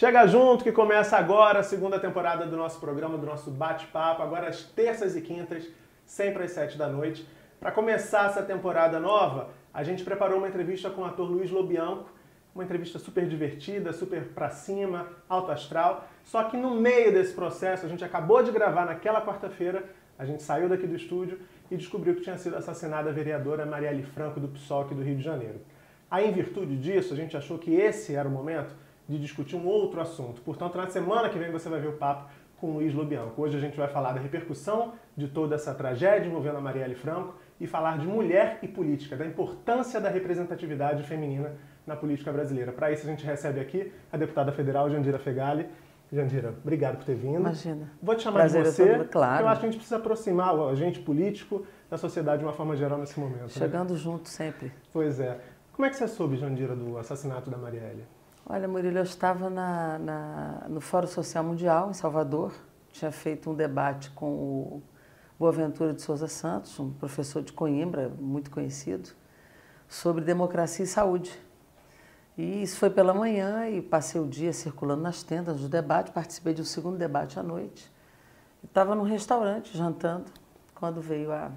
Chega 0.00 0.26
junto 0.26 0.64
que 0.64 0.72
começa 0.72 1.18
agora 1.18 1.58
a 1.58 1.62
segunda 1.62 2.00
temporada 2.00 2.46
do 2.46 2.56
nosso 2.56 2.80
programa, 2.80 3.18
do 3.18 3.26
nosso 3.26 3.50
bate-papo, 3.50 4.22
agora 4.22 4.48
às 4.48 4.62
terças 4.62 5.14
e 5.14 5.20
quintas, 5.20 5.68
sempre 6.06 6.44
às 6.44 6.52
sete 6.52 6.78
da 6.78 6.88
noite. 6.88 7.28
Para 7.60 7.70
começar 7.70 8.30
essa 8.30 8.42
temporada 8.42 8.98
nova, 8.98 9.50
a 9.74 9.84
gente 9.84 10.02
preparou 10.02 10.38
uma 10.38 10.48
entrevista 10.48 10.88
com 10.88 11.02
o 11.02 11.04
ator 11.04 11.30
Luiz 11.30 11.50
Lobianco, 11.50 12.10
uma 12.54 12.64
entrevista 12.64 12.98
super 12.98 13.28
divertida, 13.28 13.92
super 13.92 14.24
pra 14.28 14.48
cima, 14.48 15.06
alto 15.28 15.52
astral. 15.52 16.08
Só 16.24 16.44
que 16.44 16.56
no 16.56 16.76
meio 16.76 17.12
desse 17.12 17.34
processo, 17.34 17.84
a 17.84 17.88
gente 17.90 18.02
acabou 18.02 18.42
de 18.42 18.50
gravar 18.50 18.86
naquela 18.86 19.20
quarta-feira, 19.20 19.84
a 20.18 20.24
gente 20.24 20.42
saiu 20.42 20.66
daqui 20.66 20.86
do 20.86 20.96
estúdio 20.96 21.40
e 21.70 21.76
descobriu 21.76 22.14
que 22.14 22.22
tinha 22.22 22.38
sido 22.38 22.56
assassinada 22.56 23.10
a 23.10 23.12
vereadora 23.12 23.66
Marielle 23.66 24.02
Franco 24.02 24.40
do 24.40 24.48
PSOL 24.48 24.80
aqui 24.80 24.94
do 24.94 25.02
Rio 25.02 25.16
de 25.16 25.22
Janeiro. 25.22 25.60
Aí, 26.10 26.26
em 26.26 26.32
virtude 26.32 26.78
disso, 26.78 27.12
a 27.12 27.16
gente 27.18 27.36
achou 27.36 27.58
que 27.58 27.74
esse 27.74 28.14
era 28.14 28.26
o 28.26 28.32
momento 28.32 28.74
de 29.10 29.18
discutir 29.18 29.56
um 29.56 29.66
outro 29.66 30.00
assunto. 30.00 30.40
Portanto, 30.42 30.76
na 30.78 30.88
semana 30.88 31.28
que 31.28 31.38
vem 31.38 31.50
você 31.50 31.68
vai 31.68 31.80
ver 31.80 31.88
o 31.88 31.92
papo 31.94 32.30
com 32.58 32.68
o 32.68 32.72
Luiz 32.74 32.94
Lobianco. 32.94 33.42
Hoje 33.42 33.56
a 33.56 33.60
gente 33.60 33.76
vai 33.76 33.88
falar 33.88 34.12
da 34.12 34.20
repercussão 34.20 34.92
de 35.16 35.26
toda 35.26 35.54
essa 35.56 35.74
tragédia 35.74 36.28
envolvendo 36.28 36.58
a 36.58 36.60
Marielle 36.60 36.94
Franco 36.94 37.34
e 37.58 37.66
falar 37.66 37.98
de 37.98 38.06
mulher 38.06 38.58
e 38.62 38.68
política, 38.68 39.16
da 39.16 39.26
importância 39.26 40.00
da 40.00 40.08
representatividade 40.08 41.02
feminina 41.02 41.52
na 41.86 41.96
política 41.96 42.30
brasileira. 42.32 42.70
Para 42.70 42.92
isso 42.92 43.04
a 43.06 43.10
gente 43.10 43.24
recebe 43.26 43.58
aqui 43.58 43.92
a 44.12 44.16
deputada 44.16 44.52
federal 44.52 44.88
Jandira 44.88 45.18
Fegali. 45.18 45.66
Jandira, 46.12 46.50
obrigado 46.62 46.96
por 46.98 47.04
ter 47.04 47.14
vindo. 47.16 47.36
Imagina. 47.40 47.90
Vou 48.02 48.14
te 48.14 48.22
chamar 48.22 48.40
Prazer 48.40 48.62
de 48.62 48.68
você. 48.70 48.92
todo- 48.98 49.08
claro. 49.08 49.44
Eu 49.44 49.48
acho 49.48 49.60
que 49.60 49.66
a 49.66 49.70
gente 49.70 49.78
precisa 49.78 49.96
aproximar 49.96 50.54
o 50.54 50.68
agente 50.68 51.00
político 51.00 51.64
da 51.88 51.96
sociedade 51.96 52.38
de 52.40 52.44
uma 52.44 52.52
forma 52.52 52.76
geral 52.76 52.98
nesse 52.98 53.18
momento. 53.18 53.42
né? 53.42 53.48
Chegando 53.48 53.96
junto 53.96 54.28
sempre. 54.28 54.70
Pois 54.92 55.18
é. 55.18 55.38
Como 55.72 55.86
é 55.86 55.90
que 55.90 55.96
você 55.96 56.06
soube, 56.08 56.36
Jandira, 56.36 56.76
do 56.76 56.96
assassinato 56.98 57.48
da 57.50 57.56
Marielle? 57.56 58.04
Olha, 58.46 58.66
Murilo, 58.66 58.98
eu 58.98 59.02
estava 59.04 59.48
na, 59.48 59.98
na- 59.98 60.66
no 60.68 60.80
Fórum 60.80 61.06
Social 61.06 61.44
Mundial, 61.44 61.90
em 61.90 61.94
Salvador. 61.94 62.52
Tinha 62.92 63.12
feito 63.12 63.50
um 63.50 63.54
debate 63.54 64.10
com 64.10 64.26
o 64.26 64.82
Boaventura 65.38 65.92
de 65.92 66.02
Souza 66.02 66.26
Santos, 66.26 66.78
um 66.80 66.90
professor 66.92 67.42
de 67.42 67.52
Coimbra, 67.52 68.08
muito 68.18 68.50
conhecido, 68.50 69.10
sobre 69.88 70.24
democracia 70.24 70.84
e 70.84 70.88
saúde. 70.88 71.38
E 72.36 72.62
isso 72.62 72.78
foi 72.78 72.90
pela 72.90 73.14
manhã 73.14 73.68
e 73.68 73.80
passei 73.82 74.20
o 74.20 74.26
dia 74.26 74.52
circulando 74.52 75.02
nas 75.02 75.22
tendas 75.22 75.60
do 75.60 75.68
debate, 75.68 76.10
participei 76.10 76.54
de 76.54 76.62
um 76.62 76.64
segundo 76.64 76.96
debate 76.96 77.38
à 77.38 77.42
noite. 77.42 77.90
Estava 78.64 78.94
num 78.94 79.02
restaurante 79.04 79.76
jantando 79.76 80.26
quando 80.74 81.00
veio 81.00 81.32
a, 81.32 81.52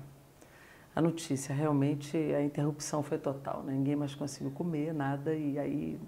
a 0.95 1.01
notícia. 1.01 1.53
Realmente 1.55 2.15
a 2.17 2.41
interrupção 2.43 3.01
foi 3.01 3.17
total, 3.17 3.63
né? 3.63 3.73
ninguém 3.73 3.95
mais 3.95 4.13
conseguiu 4.13 4.51
comer, 4.51 4.93
nada. 4.93 5.33
E 5.33 5.57
aí 5.57 5.99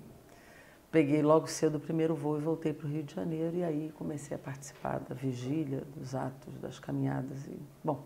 peguei 0.95 1.21
logo 1.21 1.45
cedo 1.45 1.75
o 1.75 1.79
primeiro 1.79 2.15
voo 2.15 2.37
e 2.37 2.41
voltei 2.41 2.71
para 2.71 2.87
o 2.87 2.89
Rio 2.89 3.03
de 3.03 3.13
Janeiro. 3.13 3.57
E 3.57 3.63
aí 3.65 3.91
comecei 3.97 4.33
a 4.33 4.39
participar 4.39 5.01
da 5.01 5.13
vigília, 5.13 5.83
dos 5.93 6.15
atos, 6.15 6.57
das 6.61 6.79
caminhadas. 6.79 7.45
E, 7.47 7.59
bom, 7.83 8.01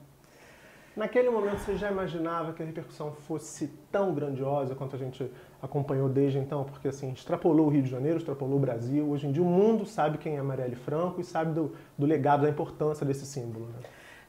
Naquele 0.95 1.29
momento 1.29 1.59
você 1.59 1.77
já 1.77 1.89
imaginava 1.89 2.51
que 2.51 2.61
a 2.61 2.65
repercussão 2.65 3.13
fosse 3.13 3.67
tão 3.89 4.13
grandiosa 4.13 4.75
quanto 4.75 4.97
a 4.97 4.99
gente 4.99 5.31
acompanhou 5.61 6.09
desde 6.09 6.39
então? 6.39 6.65
Porque 6.65 6.89
assim, 6.89 7.13
extrapolou 7.13 7.67
o 7.67 7.69
Rio 7.69 7.83
de 7.83 7.89
Janeiro, 7.89 8.17
extrapolou 8.17 8.57
o 8.57 8.59
Brasil. 8.59 9.07
Hoje 9.07 9.27
em 9.27 9.31
dia 9.31 9.43
o 9.43 9.45
mundo 9.45 9.85
sabe 9.85 10.17
quem 10.17 10.35
é 10.35 10.41
Marielle 10.41 10.75
Franco 10.75 11.21
e 11.21 11.23
sabe 11.23 11.53
do, 11.53 11.73
do 11.97 12.05
legado, 12.05 12.41
da 12.41 12.49
importância 12.49 13.05
desse 13.05 13.25
símbolo. 13.25 13.67
Né? 13.67 13.79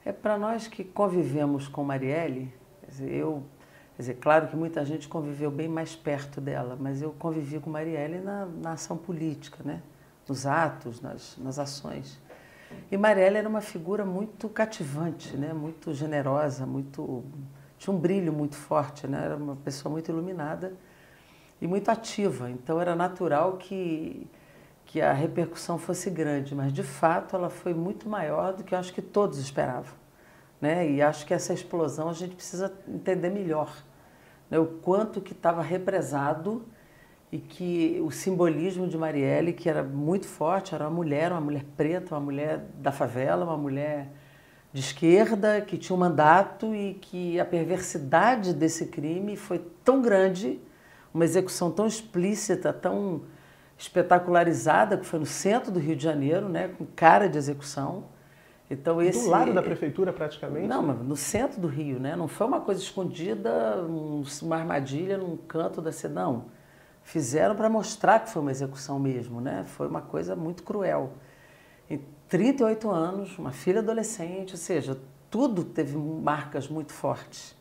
É 0.05 0.13
para 0.13 0.39
nós 0.39 0.69
que 0.69 0.85
convivemos 0.85 1.67
com 1.67 1.83
Marielle, 1.83 2.53
eu, 3.01 3.43
quer 4.01 4.03
dizer, 4.03 4.15
claro 4.15 4.49
que 4.49 4.57
muita 4.57 4.83
gente 4.83 5.07
conviveu 5.07 5.51
bem 5.51 5.69
mais 5.69 5.95
perto 5.95 6.41
dela, 6.41 6.75
mas 6.81 7.03
eu 7.03 7.13
convivi 7.19 7.61
com 7.61 7.69
Marielle 7.69 8.19
na, 8.19 8.47
na 8.47 8.73
ação 8.73 8.97
política, 8.97 9.59
né? 9.63 9.83
nos 10.27 10.47
atos, 10.47 11.03
nas, 11.03 11.37
nas 11.37 11.59
ações. 11.59 12.19
E 12.91 12.97
Marielle 12.97 13.37
era 13.37 13.49
uma 13.49 13.61
figura 13.61 14.03
muito 14.05 14.49
cativante, 14.49 15.37
né? 15.37 15.53
muito 15.53 15.93
generosa, 15.93 16.65
muito 16.65 17.25
tinha 17.77 17.95
um 17.95 17.99
brilho 17.99 18.33
muito 18.33 18.57
forte, 18.57 19.07
né? 19.07 19.23
era 19.23 19.37
uma 19.37 19.57
pessoa 19.57 19.93
muito 19.93 20.11
iluminada 20.11 20.73
e 21.61 21.67
muito 21.67 21.91
ativa. 21.91 22.51
Então 22.51 22.81
era 22.81 22.97
natural 22.97 23.59
que 23.59 24.27
que 24.87 25.01
a 25.01 25.13
repercussão 25.13 25.79
fosse 25.79 26.11
grande, 26.11 26.53
mas 26.53 26.73
de 26.73 26.83
fato 26.83 27.37
ela 27.37 27.49
foi 27.49 27.73
muito 27.73 28.09
maior 28.09 28.55
do 28.55 28.65
que 28.65 28.75
eu 28.75 28.79
acho 28.79 28.93
que 28.93 29.01
todos 29.01 29.39
esperavam. 29.39 29.95
Né? 30.61 30.91
E 30.91 31.01
acho 31.01 31.25
que 31.25 31.33
essa 31.33 31.53
explosão 31.53 32.09
a 32.09 32.13
gente 32.13 32.35
precisa 32.35 32.73
entender 32.89 33.31
melhor. 33.31 33.73
Né? 34.51 34.59
O 34.59 34.67
quanto 34.67 35.21
que 35.21 35.33
estava 35.33 35.63
represado 35.63 36.65
e 37.33 37.39
que 37.39 38.03
o 38.05 38.11
simbolismo 38.11 38.89
de 38.89 38.99
Marielle, 38.99 39.53
que 39.53 39.69
era 39.69 39.83
muito 39.83 40.27
forte, 40.27 40.75
era 40.75 40.85
uma 40.85 40.91
mulher, 40.91 41.31
uma 41.31 41.41
mulher 41.41 41.65
preta, 41.77 42.15
uma 42.15 42.21
mulher 42.21 42.59
da 42.75 42.91
favela, 42.91 43.45
uma 43.45 43.57
mulher 43.57 44.11
de 44.73 44.81
esquerda, 44.81 45.61
que 45.61 45.79
tinha 45.79 45.95
um 45.95 45.99
mandato 45.99 46.75
e 46.75 46.95
que 46.95 47.39
a 47.39 47.45
perversidade 47.45 48.53
desse 48.53 48.87
crime 48.87 49.37
foi 49.37 49.59
tão 49.85 50.01
grande, 50.03 50.61
uma 51.13 51.25
execução 51.25 51.71
tão 51.71 51.87
explícita, 51.87 52.73
tão 52.73 53.23
espetacularizada, 53.77 54.97
que 54.97 55.07
foi 55.07 55.19
no 55.19 55.27
centro 55.27 55.73
do 55.73 55.81
Rio 55.81 55.97
de 55.97 56.05
Janeiro, 56.05 56.49
né, 56.49 56.69
com 56.69 56.85
cara 56.85 57.29
de 57.29 57.39
execução. 57.39 58.05
Então 58.71 59.03
esse 59.03 59.25
Do 59.25 59.31
lado 59.31 59.53
da 59.53 59.63
prefeitura, 59.63 60.13
praticamente? 60.13 60.69
não, 60.69 60.81
mas 60.83 60.99
no 61.05 61.17
centro 61.17 61.61
do 61.61 61.67
Rio, 61.67 61.99
né? 61.99 62.15
Não 62.15 62.29
foi 62.29 62.47
uma 62.47 62.61
coisa 62.61 62.81
escondida, 62.81 63.83
um- 63.83 64.23
uma 64.43 64.57
armadilha 64.57 65.19
num 65.19 65.37
canto 65.37 65.83
da 65.83 65.91
cidade, 65.91 66.15
não. 66.15 66.45
Fizeram 67.03 67.57
para 67.57 67.69
mostrar 67.69 68.21
que 68.21 68.31
foi 68.31 68.41
uma 68.41 68.51
execução 68.53 68.99
mesmo, 69.01 69.41
né? 69.41 69.65
Foi 69.67 69.89
uma 69.89 70.01
coisa 70.01 70.37
muito 70.37 70.63
cruel. 70.63 71.15
Em 71.89 72.01
38 72.29 72.89
anos, 72.89 73.37
uma 73.39 73.51
filha 73.51 73.81
adolescente, 73.81 74.53
ou 74.53 74.59
seja, 74.59 74.97
tudo 75.29 75.65
teve 75.65 75.97
marcas 75.97 76.69
muito 76.69 76.93
fortes. 76.93 77.57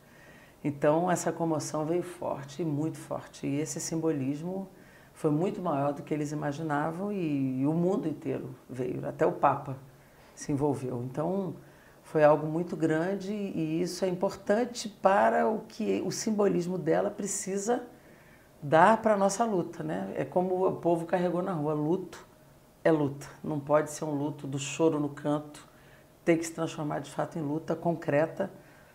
Então 0.62 1.10
essa 1.10 1.32
comoção 1.32 1.84
veio 1.84 2.02
forte, 2.04 2.62
e 2.62 2.64
muito 2.64 2.98
forte. 2.98 3.46
E 3.48 3.58
esse 3.60 3.80
simbolismo 3.80 4.68
foi 5.12 5.30
muito 5.32 5.60
maior 5.60 5.92
do 5.92 6.02
que 6.02 6.14
eles 6.14 6.30
imaginavam 6.30 7.12
e 7.12 7.66
o 7.66 7.72
mundo 7.72 8.06
inteiro 8.06 8.54
veio, 8.68 9.06
até 9.08 9.26
o 9.26 9.32
Papa 9.32 9.76
se 10.40 10.50
envolveu. 10.50 11.02
Então 11.04 11.54
foi 12.02 12.24
algo 12.24 12.46
muito 12.46 12.74
grande 12.74 13.30
e 13.30 13.82
isso 13.82 14.06
é 14.06 14.08
importante 14.08 14.88
para 14.88 15.46
o 15.46 15.60
que 15.68 16.02
o 16.04 16.10
simbolismo 16.10 16.78
dela 16.78 17.10
precisa 17.10 17.82
dar 18.62 19.02
para 19.02 19.12
a 19.12 19.16
nossa 19.18 19.44
luta, 19.44 19.82
né? 19.82 20.10
É 20.16 20.24
como 20.24 20.66
o 20.66 20.72
povo 20.76 21.04
carregou 21.04 21.42
na 21.42 21.52
rua, 21.52 21.74
luto 21.74 22.26
é 22.82 22.90
luta, 22.90 23.26
não 23.44 23.60
pode 23.60 23.90
ser 23.90 24.06
um 24.06 24.14
luto 24.14 24.46
do 24.46 24.58
choro 24.58 24.98
no 24.98 25.10
canto, 25.10 25.68
tem 26.24 26.38
que 26.38 26.46
se 26.46 26.54
transformar 26.54 27.00
de 27.00 27.10
fato 27.10 27.38
em 27.38 27.42
luta 27.42 27.76
concreta 27.76 28.50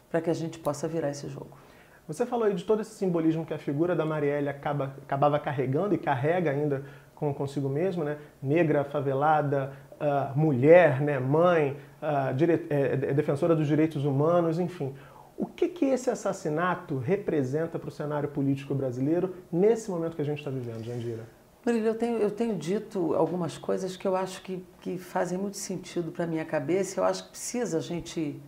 para 0.09 0.21
que 0.21 0.31
a 0.31 0.33
gente 0.33 0.57
possa 0.57 0.87
virar 0.87 1.11
esse 1.11 1.29
jogo. 1.29 1.55
Você 2.07 2.25
falou 2.25 2.45
aí 2.45 2.55
de 2.55 2.63
todo 2.63 2.81
esse 2.81 2.95
simbolismo 2.95 3.45
que 3.45 3.53
a 3.53 3.59
figura 3.59 3.95
da 3.95 4.03
Marielle 4.03 4.49
acaba, 4.49 4.95
acabava 5.03 5.39
carregando 5.39 5.93
e 5.93 5.97
carrega 5.99 6.49
ainda 6.49 6.85
com, 7.15 7.33
consigo 7.33 7.69
mesma, 7.69 8.03
né? 8.03 8.17
Negra, 8.41 8.83
favelada, 8.83 9.73
ah, 9.99 10.33
mulher, 10.35 11.01
né? 11.01 11.19
mãe, 11.19 11.77
ah, 12.01 12.31
dire- 12.31 12.65
é, 12.69 13.13
defensora 13.13 13.55
dos 13.55 13.67
direitos 13.67 14.05
humanos, 14.05 14.59
enfim. 14.59 14.93
O 15.37 15.45
que, 15.45 15.67
que 15.67 15.85
esse 15.85 16.09
assassinato 16.09 16.97
representa 16.97 17.77
para 17.77 17.89
o 17.89 17.91
cenário 17.91 18.29
político 18.29 18.73
brasileiro 18.73 19.35
nesse 19.51 19.91
momento 19.91 20.15
que 20.15 20.21
a 20.21 20.25
gente 20.25 20.37
está 20.39 20.49
vivendo, 20.49 20.83
Jandira? 20.83 21.23
Murilo, 21.65 21.87
eu 21.87 21.95
tenho, 21.95 22.17
eu 22.19 22.29
tenho 22.31 22.55
dito 22.55 23.15
algumas 23.15 23.57
coisas 23.57 23.97
que 23.97 24.07
eu 24.07 24.15
acho 24.15 24.41
que, 24.43 24.63
que 24.81 24.97
fazem 24.97 25.37
muito 25.37 25.57
sentido 25.57 26.11
para 26.11 26.23
a 26.25 26.27
minha 26.27 26.45
cabeça. 26.45 26.99
Eu 26.99 27.03
acho 27.03 27.23
que 27.25 27.29
precisa 27.31 27.79
a 27.79 27.81
gente. 27.81 28.39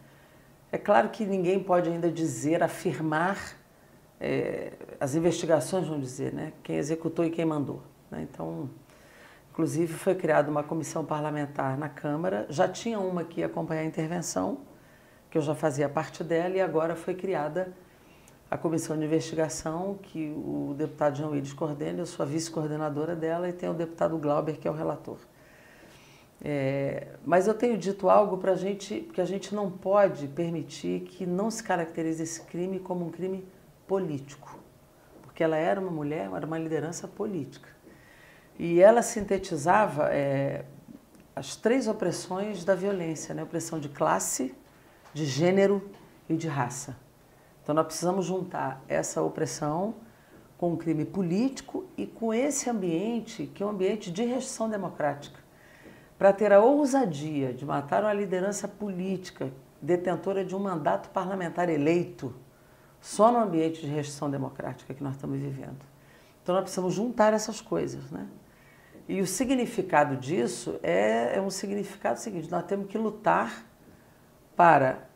É 0.71 0.77
claro 0.77 1.09
que 1.09 1.25
ninguém 1.25 1.59
pode 1.61 1.89
ainda 1.89 2.11
dizer, 2.11 2.61
afirmar, 2.61 3.37
é, 4.19 4.73
as 4.99 5.15
investigações 5.15 5.87
vão 5.87 5.99
dizer, 5.99 6.31
né? 6.33 6.53
Quem 6.63 6.75
executou 6.77 7.25
e 7.25 7.29
quem 7.31 7.43
mandou. 7.45 7.81
né? 8.11 8.25
Então, 8.31 8.69
inclusive, 9.57 9.91
foi 9.91 10.13
criada 10.13 10.51
uma 10.51 10.61
comissão 10.61 11.03
parlamentar 11.03 11.79
na 11.79 11.89
Câmara. 11.89 12.45
Já 12.47 12.67
tinha 12.67 12.99
uma 12.99 13.23
que 13.23 13.39
ia 13.39 13.47
acompanhar 13.47 13.81
a 13.81 13.85
intervenção, 13.85 14.59
que 15.31 15.37
eu 15.39 15.41
já 15.41 15.55
fazia 15.55 15.89
parte 15.89 16.23
dela, 16.23 16.55
e 16.55 16.61
agora 16.61 16.95
foi 16.95 17.15
criada 17.15 17.73
a 18.51 18.55
comissão 18.55 18.95
de 18.95 19.03
investigação, 19.03 19.97
que 19.99 20.31
o 20.37 20.75
deputado 20.77 21.17
João 21.17 21.31
Willis 21.31 21.53
coordena, 21.53 21.97
eu 21.97 22.05
sou 22.05 22.23
a 22.23 22.29
vice-coordenadora 22.29 23.15
dela, 23.15 23.49
e 23.49 23.51
tem 23.51 23.67
o 23.67 23.73
deputado 23.73 24.15
Glauber, 24.19 24.59
que 24.59 24.67
é 24.67 24.71
o 24.71 24.75
relator. 24.75 25.17
É, 26.39 27.07
mas 27.25 27.47
eu 27.47 27.55
tenho 27.55 27.79
dito 27.79 28.11
algo 28.11 28.37
para 28.37 28.51
a 28.51 28.55
gente, 28.55 29.09
que 29.11 29.19
a 29.19 29.25
gente 29.25 29.55
não 29.55 29.71
pode 29.71 30.27
permitir 30.27 30.99
que 30.99 31.25
não 31.25 31.49
se 31.49 31.63
caracterize 31.63 32.21
esse 32.21 32.41
crime 32.43 32.79
como 32.79 33.07
um 33.07 33.09
crime 33.09 33.43
político, 33.87 34.59
porque 35.23 35.43
ela 35.43 35.57
era 35.57 35.81
uma 35.81 35.89
mulher, 35.89 36.29
era 36.31 36.45
uma 36.45 36.59
liderança 36.59 37.07
política. 37.07 37.76
E 38.59 38.81
ela 38.81 39.01
sintetizava 39.01 40.09
é, 40.11 40.65
as 41.35 41.55
três 41.55 41.87
opressões 41.87 42.65
da 42.65 42.73
violência, 42.73 43.35
né? 43.35 43.43
opressão 43.43 43.79
de 43.79 43.89
classe, 43.89 44.55
de 45.13 45.25
gênero 45.25 45.89
e 46.27 46.35
de 46.35 46.47
raça. 46.47 46.97
Então 47.61 47.75
nós 47.75 47.85
precisamos 47.85 48.25
juntar 48.25 48.81
essa 48.87 49.21
opressão 49.21 49.95
com 50.57 50.71
um 50.71 50.75
crime 50.75 51.05
político 51.05 51.85
e 51.95 52.07
com 52.07 52.33
esse 52.33 52.69
ambiente, 52.69 53.45
que 53.53 53.61
é 53.61 53.65
um 53.65 53.69
ambiente 53.69 54.11
de 54.11 54.23
restrição 54.23 54.69
democrática. 54.69 55.39
Para 56.17 56.33
ter 56.33 56.51
a 56.51 56.59
ousadia 56.59 57.53
de 57.53 57.63
matar 57.63 58.03
uma 58.03 58.13
liderança 58.13 58.67
política 58.67 59.51
detentora 59.79 60.43
de 60.43 60.55
um 60.55 60.59
mandato 60.59 61.09
parlamentar 61.09 61.69
eleito, 61.69 62.33
só 62.99 63.31
no 63.31 63.37
ambiente 63.37 63.81
de 63.81 63.87
restrição 63.87 64.31
democrática 64.31 64.93
que 64.93 65.03
nós 65.03 65.13
estamos 65.13 65.39
vivendo. 65.39 65.85
Então 66.41 66.55
nós 66.55 66.63
precisamos 66.63 66.95
juntar 66.95 67.33
essas 67.33 67.61
coisas, 67.61 68.09
né? 68.09 68.27
E 69.07 69.21
o 69.21 69.27
significado 69.27 70.17
disso 70.17 70.79
é, 70.83 71.37
é 71.37 71.41
um 71.41 71.49
significado 71.49 72.19
seguinte: 72.19 72.51
nós 72.51 72.65
temos 72.65 72.87
que 72.87 72.97
lutar 72.97 73.65
para 74.55 75.07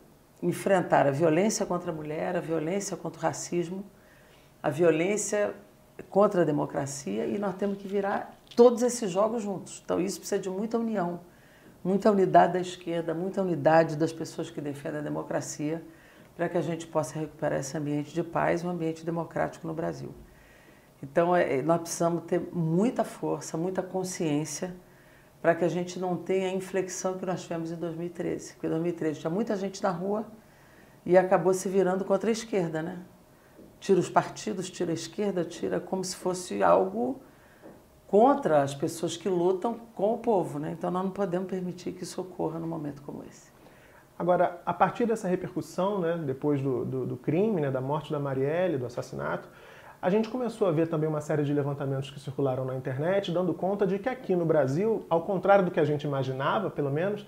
enfrentar 0.42 1.06
a 1.06 1.10
violência 1.10 1.66
contra 1.66 1.90
a 1.90 1.94
mulher, 1.94 2.36
a 2.36 2.40
violência 2.40 2.96
contra 2.96 3.20
o 3.20 3.22
racismo, 3.22 3.84
a 4.62 4.70
violência 4.70 5.54
contra 6.08 6.42
a 6.42 6.44
democracia 6.44 7.26
e 7.26 7.38
nós 7.38 7.54
temos 7.56 7.78
que 7.78 7.86
virar 7.86 8.34
todos 8.56 8.82
esses 8.82 9.10
jogos 9.10 9.42
juntos. 9.42 9.80
Então 9.84 10.00
isso 10.00 10.18
precisa 10.18 10.40
de 10.40 10.48
muita 10.48 10.78
união, 10.78 11.20
muita 11.84 12.10
unidade 12.10 12.54
da 12.54 12.60
esquerda, 12.60 13.14
muita 13.14 13.42
unidade 13.42 13.96
das 13.96 14.12
pessoas 14.12 14.50
que 14.50 14.60
defendem 14.60 15.00
a 15.00 15.04
democracia 15.04 15.82
para 16.36 16.48
que 16.48 16.56
a 16.56 16.62
gente 16.62 16.86
possa 16.86 17.18
recuperar 17.18 17.60
esse 17.60 17.76
ambiente 17.76 18.12
de 18.14 18.22
paz, 18.22 18.64
um 18.64 18.70
ambiente 18.70 19.04
democrático 19.04 19.66
no 19.66 19.74
Brasil. 19.74 20.14
Então, 21.02 21.34
é, 21.34 21.60
nós 21.62 21.80
precisamos 21.80 22.24
ter 22.24 22.40
muita 22.52 23.02
força, 23.02 23.56
muita 23.56 23.82
consciência 23.82 24.74
para 25.42 25.56
que 25.56 25.64
a 25.64 25.68
gente 25.68 25.98
não 25.98 26.16
tenha 26.16 26.48
a 26.48 26.52
inflexão 26.52 27.18
que 27.18 27.26
nós 27.26 27.42
tivemos 27.42 27.72
em 27.72 27.76
2013. 27.76 28.52
Porque 28.52 28.68
em 28.68 28.70
2013 28.70 29.20
tinha 29.20 29.30
muita 29.30 29.56
gente 29.56 29.82
na 29.82 29.90
rua 29.90 30.24
e 31.04 31.18
acabou 31.18 31.52
se 31.52 31.68
virando 31.68 32.04
contra 32.04 32.30
a 32.30 32.32
esquerda, 32.32 32.80
né? 32.80 32.98
Tira 33.80 33.98
os 33.98 34.08
partidos, 34.08 34.70
tira 34.70 34.92
a 34.92 34.94
esquerda, 34.94 35.44
tira 35.44 35.80
como 35.80 36.04
se 36.04 36.14
fosse 36.14 36.62
algo 36.62 37.20
contra 38.06 38.62
as 38.62 38.72
pessoas 38.72 39.16
que 39.16 39.28
lutam 39.28 39.80
com 39.96 40.14
o 40.14 40.18
povo, 40.18 40.60
né? 40.60 40.70
Então 40.70 40.90
nós 40.90 41.02
não 41.02 41.10
podemos 41.10 41.48
permitir 41.48 41.90
que 41.92 42.04
isso 42.04 42.20
ocorra 42.20 42.60
num 42.60 42.68
momento 42.68 43.02
como 43.02 43.24
esse. 43.24 43.50
Agora, 44.16 44.60
a 44.64 44.72
partir 44.72 45.06
dessa 45.06 45.26
repercussão, 45.26 45.98
né, 45.98 46.16
depois 46.24 46.62
do, 46.62 46.84
do, 46.84 47.06
do 47.06 47.16
crime, 47.16 47.60
né, 47.60 47.70
da 47.72 47.80
morte 47.80 48.12
da 48.12 48.20
Marielle, 48.20 48.78
do 48.78 48.86
assassinato, 48.86 49.48
a 50.02 50.10
gente 50.10 50.28
começou 50.28 50.66
a 50.66 50.72
ver 50.72 50.88
também 50.88 51.08
uma 51.08 51.20
série 51.20 51.44
de 51.44 51.54
levantamentos 51.54 52.10
que 52.10 52.18
circularam 52.18 52.64
na 52.64 52.74
internet, 52.74 53.30
dando 53.30 53.54
conta 53.54 53.86
de 53.86 54.00
que 54.00 54.08
aqui 54.08 54.34
no 54.34 54.44
Brasil, 54.44 55.06
ao 55.08 55.22
contrário 55.22 55.64
do 55.64 55.70
que 55.70 55.78
a 55.78 55.84
gente 55.84 56.02
imaginava, 56.02 56.68
pelo 56.68 56.90
menos, 56.90 57.24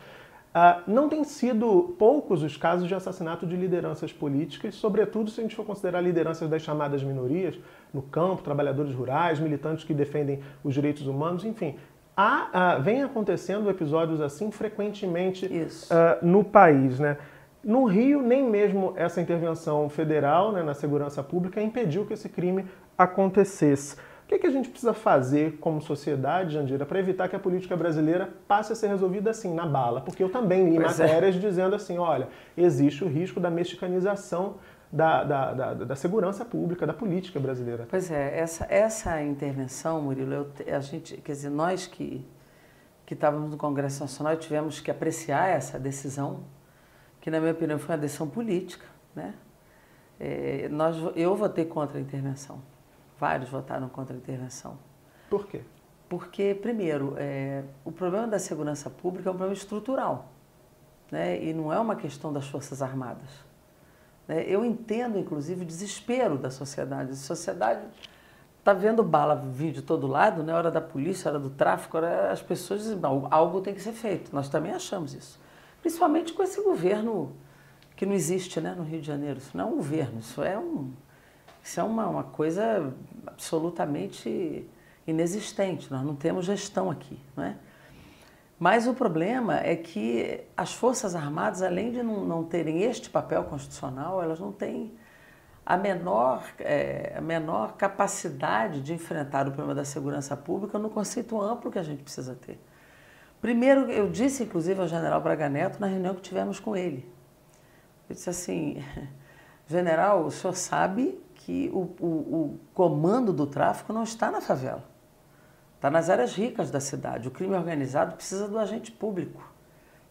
Uh, 0.55 0.89
não 0.89 1.09
tem 1.09 1.25
sido 1.25 1.97
poucos 1.99 2.45
os 2.45 2.57
casos 2.57 2.87
de 2.87 2.95
assassinato 2.95 3.45
de 3.45 3.57
lideranças 3.57 4.13
políticas, 4.13 4.77
sobretudo 4.77 5.29
se 5.29 5.41
a 5.41 5.43
gente 5.43 5.57
for 5.57 5.65
considerar 5.65 6.01
lideranças 6.01 6.49
das 6.49 6.63
chamadas 6.63 7.03
minorias, 7.03 7.59
no 7.93 8.01
campo, 8.01 8.41
trabalhadores 8.41 8.95
rurais, 8.95 9.41
militantes 9.41 9.83
que 9.83 9.93
defendem 9.93 10.39
os 10.63 10.73
direitos 10.73 11.09
humanos, 11.09 11.45
enfim. 11.45 11.75
Há, 12.17 12.77
uh, 12.79 12.83
vem 12.85 13.03
acontecendo 13.03 13.69
episódios 13.69 14.21
assim 14.21 14.53
frequentemente 14.53 15.45
uh, 15.45 16.25
no 16.25 16.45
país. 16.45 17.01
Né? 17.01 17.17
No 17.65 17.85
Rio, 17.87 18.21
nem 18.21 18.49
mesmo 18.49 18.93
essa 18.97 19.21
intervenção 19.21 19.89
federal 19.89 20.53
né, 20.53 20.63
na 20.63 20.75
segurança 20.75 21.23
pública 21.23 21.63
impediu 21.63 22.05
que 22.05 22.13
esse 22.13 22.29
crime 22.29 22.67
acontecesse. 22.97 23.97
O 24.25 24.27
que, 24.27 24.35
é 24.37 24.39
que 24.39 24.47
a 24.47 24.51
gente 24.51 24.71
precisa 24.71 24.95
fazer 24.95 25.59
como 25.59 25.83
sociedade, 25.83 26.55
Jandira, 26.55 26.87
para 26.87 26.99
evitar 26.99 27.29
que 27.29 27.37
a 27.37 27.39
política 27.39 27.77
brasileira 27.77 28.31
passe 28.49 28.73
a 28.73 28.77
ser 28.77 28.89
resolvida 28.89 29.31
assim, 29.31 29.55
na 29.55 29.67
bala? 29.67 30.01
Porque 30.01 30.23
eu 30.23 30.31
também 30.31 30.71
li 30.71 30.77
pois 30.77 30.99
é. 30.99 31.03
matérias 31.03 31.37
é. 31.37 31.39
dizendo 31.39 31.77
assim: 31.77 31.99
olha, 31.99 32.29
existe 32.57 33.05
o 33.05 33.09
risco 33.09 33.39
da 33.39 33.51
mexicanização 33.51 34.55
da, 34.91 35.25
da, 35.25 35.53
da, 35.53 35.75
da, 35.75 35.97
segurança 35.97 36.45
pública, 36.45 36.87
da 36.87 36.95
política 36.95 37.39
brasileira. 37.39 37.87
Pois 37.91 38.11
é, 38.11 38.39
essa, 38.39 38.67
essa 38.71 39.21
intervenção, 39.23 40.01
Murilo, 40.01 40.33
eu, 40.33 40.75
a 40.75 40.81
gente, 40.81 41.17
quer 41.17 41.33
dizer, 41.33 41.51
nós 41.51 41.87
que, 41.87 42.25
que 43.05 43.13
estávamos 43.13 43.51
no 43.51 43.57
Congresso 43.57 44.01
Nacional 44.01 44.37
tivemos 44.37 44.81
que 44.81 44.91
apreciar 44.91 45.49
essa 45.49 45.79
decisão 45.79 46.45
que 47.25 47.31
na 47.31 47.41
minha 47.41 47.53
opinião 47.53 47.79
foi 47.79 47.95
uma 47.95 48.03
decisão 48.03 48.29
política, 48.29 48.85
né? 49.17 49.33
É, 50.21 50.69
nós, 50.69 50.95
eu 51.17 51.35
votei 51.35 51.65
contra 51.65 51.97
a 51.97 52.01
intervenção. 52.01 52.61
Vários 53.19 53.49
votaram 53.49 53.89
contra 53.89 54.15
a 54.15 54.19
intervenção. 54.19 54.77
Por 55.31 55.47
quê? 55.47 55.63
Porque, 56.07 56.55
primeiro, 56.55 57.15
é, 57.17 57.65
o 57.83 57.91
problema 57.91 58.27
da 58.27 58.39
segurança 58.39 58.91
pública 58.91 59.31
é 59.31 59.33
um 59.33 59.37
problema 59.37 59.55
estrutural, 59.55 60.33
né? 61.11 61.43
E 61.43 61.55
não 61.55 61.73
é 61.73 61.81
uma 61.81 61.97
questão 61.97 62.31
das 62.31 62.47
Forças 62.47 62.83
Armadas. 62.83 63.31
Né? 64.29 64.45
Eu 64.47 64.63
entendo, 64.63 65.19
inclusive, 65.19 65.63
o 65.63 65.67
desespero 65.67 66.37
da 66.37 66.51
sociedade. 66.51 67.13
A 67.13 67.17
sociedade 67.17 67.81
está 68.59 68.75
vendo 68.75 69.03
bala 69.03 69.35
vir 69.35 69.73
de 69.73 69.81
todo 69.81 70.07
lado, 70.07 70.43
né? 70.43 70.53
Hora 70.53 70.71
da 70.71 70.83
polícia, 70.83 71.31
hora 71.31 71.41
do 71.41 71.49
tráfico, 71.49 71.97
hora 71.97 72.31
as 72.31 72.43
pessoas 72.43 72.83
dizem, 72.83 73.01
algo 73.31 73.63
tem 73.63 73.73
que 73.73 73.81
ser 73.81 73.93
feito. 73.93 74.31
Nós 74.31 74.51
também 74.51 74.73
achamos 74.73 75.15
isso 75.15 75.43
principalmente 75.85 76.33
com 76.33 76.43
esse 76.43 76.63
governo 76.63 77.37
que 77.95 78.07
não 78.07 78.15
existe 78.15 78.59
né, 78.59 78.75
no 78.75 78.85
Rio 78.85 79.03
de 79.03 79.07
Janeiro. 79.07 79.37
Isso 79.37 79.55
não 79.55 79.65
é 79.65 79.69
um 79.71 79.77
governo, 79.77 80.19
isso 80.19 80.43
é, 80.43 80.59
um, 80.59 80.91
isso 81.63 81.79
é 81.79 81.83
uma, 81.83 82.09
uma 82.09 82.25
coisa 82.25 82.91
absolutamente 83.27 84.67
inexistente. 85.07 85.93
Nós 85.93 86.03
não 86.03 86.17
temos 86.17 86.47
gestão 86.47 86.91
aqui. 86.91 87.21
Não 87.37 87.45
é? 87.45 87.57
Mas 88.59 88.87
o 88.87 88.95
problema 88.95 89.61
é 89.61 89.77
que 89.77 90.41
as 90.57 90.73
Forças 90.73 91.15
Armadas, 91.15 91.61
além 91.61 91.93
de 91.93 92.03
não, 92.03 92.25
não 92.25 92.45
terem 92.45 92.81
este 92.81 93.11
papel 93.11 93.45
constitucional, 93.45 94.23
elas 94.23 94.41
não 94.41 94.53
têm 94.53 94.91
a 95.67 95.77
menor, 95.77 96.45
é, 96.61 97.13
a 97.15 97.21
menor 97.21 97.75
capacidade 97.77 98.81
de 98.81 98.95
enfrentar 98.95 99.47
o 99.47 99.51
problema 99.51 99.75
da 99.75 99.85
segurança 99.85 100.35
pública 100.35 100.79
no 100.79 100.89
conceito 100.89 101.39
amplo 101.39 101.71
que 101.71 101.79
a 101.79 101.83
gente 101.83 102.03
precisa 102.03 102.35
ter. 102.35 102.59
Primeiro, 103.45 103.91
eu 103.91 104.09
disse 104.09 104.43
inclusive 104.43 104.81
ao 104.81 104.89
general 104.89 105.21
Braga 105.21 105.51
Neto 105.51 105.79
na 105.79 105.87
reunião 105.87 106.15
que 106.15 106.23
tivemos 106.23 106.59
com 106.59 106.75
ele. 106.75 107.07
Eu 108.09 108.15
disse 108.15 108.31
assim: 108.31 108.83
general, 109.69 110.25
o 110.25 110.31
senhor 110.31 110.55
sabe 110.55 111.21
que 111.35 111.71
o, 111.75 111.81
o, 112.01 112.07
o 112.07 112.61
comando 112.73 113.35
do 113.35 113.47
tráfico 113.47 113.93
não 113.93 114.03
está 114.03 114.31
na 114.31 114.41
favela, 114.41 114.83
está 115.77 115.91
nas 115.91 116.09
áreas 116.09 116.33
ricas 116.33 116.71
da 116.71 116.81
cidade. 116.81 117.29
O 117.29 117.31
crime 117.31 117.55
organizado 117.55 118.17
precisa 118.17 118.49
do 118.49 118.59
agente 118.59 118.91
público. 118.91 119.47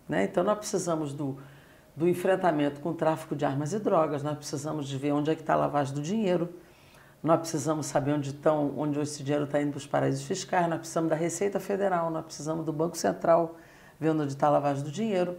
Né? 0.07 0.25
Então, 0.25 0.43
nós 0.43 0.59
precisamos 0.59 1.11
do, 1.11 1.35
do 1.95 2.07
enfrentamento 2.07 2.81
com 2.81 2.89
o 2.89 2.93
tráfico 2.93 3.35
de 3.35 3.43
armas 3.43 3.73
e 3.73 3.79
drogas, 3.79 4.21
nós 4.21 4.37
precisamos 4.37 4.87
de 4.87 4.95
ver 4.95 5.11
onde 5.11 5.31
é 5.31 5.35
que 5.35 5.41
está 5.41 5.53
a 5.53 5.57
lavagem 5.57 5.95
do 5.95 6.03
dinheiro, 6.03 6.53
nós 7.23 7.39
precisamos 7.39 7.85
saber 7.85 8.11
onde, 8.11 8.31
estão, 8.31 8.73
onde 8.77 8.99
esse 8.99 9.23
dinheiro 9.23 9.45
está 9.45 9.61
indo 9.61 9.71
para 9.71 9.77
os 9.77 9.87
paraísos 9.87 10.25
fiscais, 10.25 10.67
nós 10.67 10.79
precisamos 10.79 11.09
da 11.09 11.15
Receita 11.15 11.57
Federal, 11.57 12.11
nós 12.11 12.25
precisamos 12.25 12.65
do 12.65 12.73
Banco 12.73 12.97
Central, 12.97 13.55
vendo 13.97 14.23
onde 14.23 14.33
está 14.33 14.47
a 14.47 14.49
lavagem 14.49 14.83
do 14.83 14.91
dinheiro. 14.91 15.37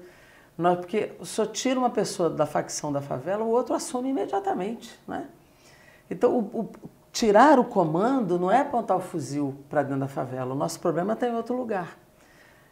Nós, 0.56 0.78
porque 0.78 1.12
só 1.20 1.44
tira 1.44 1.78
uma 1.78 1.90
pessoa 1.90 2.30
da 2.30 2.46
facção 2.46 2.90
da 2.90 3.02
favela, 3.02 3.44
o 3.44 3.48
outro 3.48 3.74
assume 3.74 4.08
imediatamente. 4.08 4.98
Né? 5.06 5.28
Então, 6.10 6.32
o, 6.32 6.60
o, 6.60 6.70
tirar 7.12 7.58
o 7.58 7.64
comando 7.64 8.38
não 8.38 8.50
é 8.50 8.60
apontar 8.60 8.96
o 8.96 9.00
fuzil 9.00 9.54
para 9.68 9.82
dentro 9.82 10.00
da 10.00 10.08
favela, 10.08 10.54
o 10.54 10.56
nosso 10.56 10.80
problema 10.80 11.12
está 11.12 11.28
em 11.28 11.34
outro 11.34 11.54
lugar. 11.54 11.98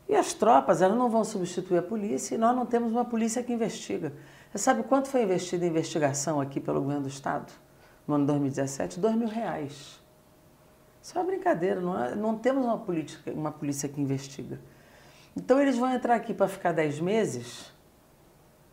E 0.08 0.16
as 0.16 0.32
tropas, 0.32 0.80
elas 0.80 0.96
não 0.96 1.10
vão 1.10 1.22
substituir 1.22 1.78
a 1.78 1.82
polícia 1.82 2.34
e 2.34 2.38
nós 2.38 2.56
não 2.56 2.64
temos 2.64 2.90
uma 2.90 3.04
polícia 3.04 3.42
que 3.42 3.52
investiga. 3.52 4.12
Você 4.50 4.58
sabe 4.58 4.82
quanto 4.84 5.08
foi 5.08 5.22
investido 5.22 5.64
em 5.64 5.68
investigação 5.68 6.40
aqui 6.40 6.60
pelo 6.60 6.80
governo 6.80 7.02
do 7.02 7.08
Estado? 7.08 7.52
No 8.06 8.14
ano 8.14 8.26
2017, 8.26 8.98
dois 9.00 9.14
mil 9.14 9.28
reais. 9.28 10.00
Isso 11.02 11.18
é 11.18 11.20
uma 11.20 11.26
brincadeira, 11.26 11.80
não, 11.80 12.04
é, 12.04 12.14
não 12.14 12.38
temos 12.38 12.64
uma, 12.64 12.78
política, 12.78 13.32
uma 13.32 13.50
polícia 13.50 13.88
que 13.88 14.00
investiga. 14.00 14.60
Então 15.36 15.60
eles 15.60 15.76
vão 15.76 15.90
entrar 15.90 16.14
aqui 16.14 16.32
para 16.32 16.46
ficar 16.46 16.72
dez 16.72 17.00
meses, 17.00 17.72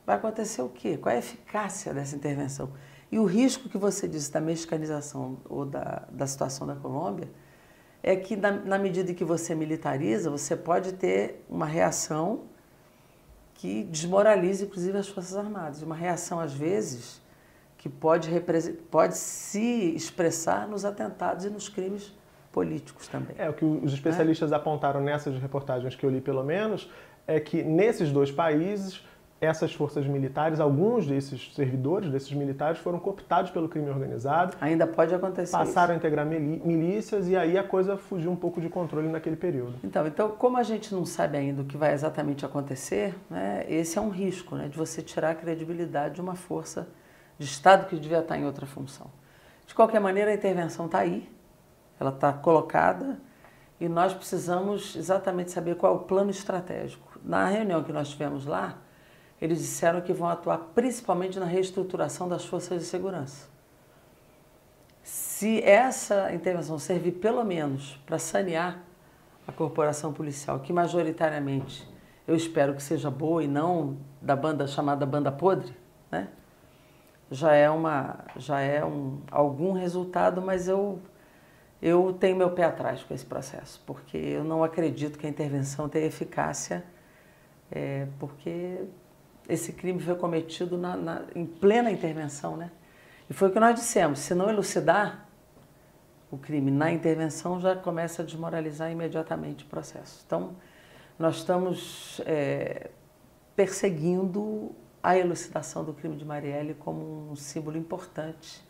vai 0.05 0.15
acontecer 0.15 0.61
o 0.61 0.69
quê? 0.69 0.97
Qual 0.97 1.11
é 1.11 1.15
a 1.15 1.19
eficácia 1.19 1.93
dessa 1.93 2.15
intervenção? 2.15 2.71
E 3.11 3.17
o 3.17 3.25
risco 3.25 3.67
que 3.67 3.77
você 3.77 4.07
disse 4.07 4.31
da 4.31 4.39
mexicanização 4.39 5.37
ou 5.49 5.65
da, 5.65 6.07
da 6.11 6.27
situação 6.27 6.67
da 6.67 6.75
Colômbia 6.75 7.29
é 8.03 8.15
que 8.15 8.35
na, 8.35 8.51
na 8.51 8.77
medida 8.77 9.13
que 9.13 9.23
você 9.23 9.55
militariza, 9.55 10.29
você 10.29 10.55
pode 10.55 10.93
ter 10.93 11.43
uma 11.49 11.65
reação 11.65 12.43
que 13.55 13.83
desmoralize 13.83 14.63
inclusive 14.63 14.97
as 14.97 15.07
Forças 15.07 15.35
Armadas. 15.35 15.81
Uma 15.81 15.95
reação, 15.95 16.39
às 16.39 16.53
vezes, 16.53 17.21
que 17.79 17.87
pode, 17.87 18.29
pode 18.91 19.17
se 19.17 19.95
expressar 19.95 20.67
nos 20.67 20.83
atentados 20.83 21.45
e 21.45 21.49
nos 21.49 21.69
crimes 21.69 22.13
políticos 22.51 23.07
também. 23.07 23.33
É, 23.37 23.49
o 23.49 23.53
que 23.53 23.63
os 23.63 23.93
especialistas 23.93 24.51
é? 24.51 24.55
apontaram 24.55 24.99
nessas 24.99 25.39
reportagens 25.41 25.95
que 25.95 26.05
eu 26.05 26.09
li, 26.09 26.19
pelo 26.19 26.43
menos, 26.43 26.91
é 27.25 27.39
que 27.39 27.63
nesses 27.63 28.11
dois 28.11 28.31
países, 28.31 29.01
essas 29.39 29.73
forças 29.73 30.05
militares, 30.05 30.59
alguns 30.59 31.07
desses 31.07 31.53
servidores, 31.55 32.11
desses 32.11 32.33
militares, 32.33 32.79
foram 32.79 32.99
cooptados 32.99 33.49
pelo 33.49 33.69
crime 33.69 33.89
organizado. 33.89 34.57
Ainda 34.59 34.85
pode 34.85 35.15
acontecer 35.15 35.53
Passaram 35.53 35.95
isso. 35.95 36.05
a 36.05 36.07
integrar 36.07 36.25
milícias 36.25 37.29
e 37.29 37.37
aí 37.37 37.57
a 37.57 37.63
coisa 37.63 37.95
fugiu 37.95 38.29
um 38.29 38.35
pouco 38.35 38.59
de 38.59 38.67
controle 38.67 39.07
naquele 39.07 39.37
período. 39.37 39.75
Então, 39.85 40.05
então 40.05 40.31
como 40.31 40.57
a 40.57 40.63
gente 40.63 40.93
não 40.93 41.05
sabe 41.05 41.37
ainda 41.37 41.61
o 41.61 41.65
que 41.65 41.77
vai 41.77 41.93
exatamente 41.93 42.45
acontecer, 42.45 43.15
né, 43.29 43.65
esse 43.69 43.97
é 43.97 44.01
um 44.01 44.09
risco 44.09 44.57
né, 44.57 44.67
de 44.67 44.77
você 44.77 45.01
tirar 45.01 45.29
a 45.29 45.35
credibilidade 45.35 46.15
de 46.15 46.21
uma 46.21 46.35
força 46.35 46.85
de 47.39 47.45
Estado 47.45 47.87
que 47.87 47.95
devia 47.95 48.19
estar 48.19 48.37
em 48.37 48.45
outra 48.45 48.65
função. 48.67 49.09
De 49.65 49.73
qualquer 49.73 49.99
maneira, 49.99 50.29
a 50.29 50.33
intervenção 50.33 50.85
está 50.87 50.99
aí, 50.99 51.27
ela 51.99 52.11
está 52.11 52.33
colocada 52.33 53.17
e 53.79 53.87
nós 53.87 54.13
precisamos 54.13 54.95
exatamente 54.95 55.51
saber 55.51 55.75
qual 55.75 55.93
é 55.93 55.95
o 55.95 55.99
plano 55.99 56.29
estratégico. 56.29 57.17
Na 57.23 57.47
reunião 57.47 57.81
que 57.81 57.93
nós 57.93 58.09
tivemos 58.09 58.45
lá, 58.45 58.77
eles 59.41 59.59
disseram 59.59 60.01
que 60.01 60.11
vão 60.11 60.27
atuar 60.27 60.57
principalmente 60.75 61.39
na 61.39 61.45
reestruturação 61.45 62.27
das 62.27 62.45
forças 62.45 62.79
de 62.79 62.85
segurança. 62.85 63.47
Se 65.01 65.63
essa 65.63 66.33
intervenção 66.33 66.77
servir 66.77 67.13
pelo 67.13 67.43
menos 67.45 67.97
para 68.05 68.19
sanear 68.19 68.83
a 69.47 69.51
corporação 69.51 70.11
policial, 70.11 70.59
que 70.59 70.73
majoritariamente 70.73 71.87
eu 72.27 72.35
espero 72.35 72.75
que 72.75 72.83
seja 72.83 73.09
boa 73.09 73.43
e 73.43 73.47
não 73.47 73.97
da 74.21 74.35
banda 74.35 74.67
chamada 74.67 75.05
banda 75.05 75.31
podre, 75.31 75.73
né? 76.11 76.27
Já 77.31 77.53
é 77.53 77.69
uma, 77.69 78.25
já 78.37 78.59
é 78.59 78.83
um, 78.83 79.21
algum 79.31 79.73
resultado, 79.73 80.41
mas 80.41 80.67
eu 80.67 80.99
eu 81.81 82.13
tenho 82.19 82.35
meu 82.35 82.51
pé 82.51 82.65
atrás 82.65 83.03
com 83.03 83.13
esse 83.13 83.25
processo, 83.25 83.81
porque 83.85 84.17
eu 84.17 84.43
não 84.43 84.63
acredito 84.63 85.17
que 85.17 85.25
a 85.25 85.29
intervenção 85.29 85.87
tenha 85.87 86.05
eficácia, 86.05 86.83
é, 87.71 88.05
porque 88.19 88.83
esse 89.47 89.71
crime 89.73 89.99
foi 90.01 90.15
cometido 90.15 90.77
na, 90.77 90.97
na, 90.97 91.23
em 91.33 91.45
plena 91.45 91.89
intervenção, 91.89 92.57
né? 92.57 92.69
E 93.29 93.33
foi 93.33 93.47
o 93.47 93.51
que 93.51 93.59
nós 93.59 93.75
dissemos, 93.75 94.19
se 94.19 94.35
não 94.35 94.49
elucidar 94.49 95.27
o 96.29 96.37
crime 96.37 96.69
na 96.69 96.91
intervenção, 96.91 97.59
já 97.59 97.75
começa 97.75 98.21
a 98.21 98.25
desmoralizar 98.25 98.91
imediatamente 98.91 99.63
o 99.63 99.67
processo. 99.67 100.23
Então, 100.25 100.55
nós 101.17 101.37
estamos 101.37 102.21
é, 102.25 102.89
perseguindo 103.55 104.75
a 105.01 105.17
elucidação 105.17 105.83
do 105.83 105.93
crime 105.93 106.15
de 106.15 106.25
Marielle 106.25 106.73
como 106.73 107.31
um 107.31 107.35
símbolo 107.35 107.77
importante 107.77 108.67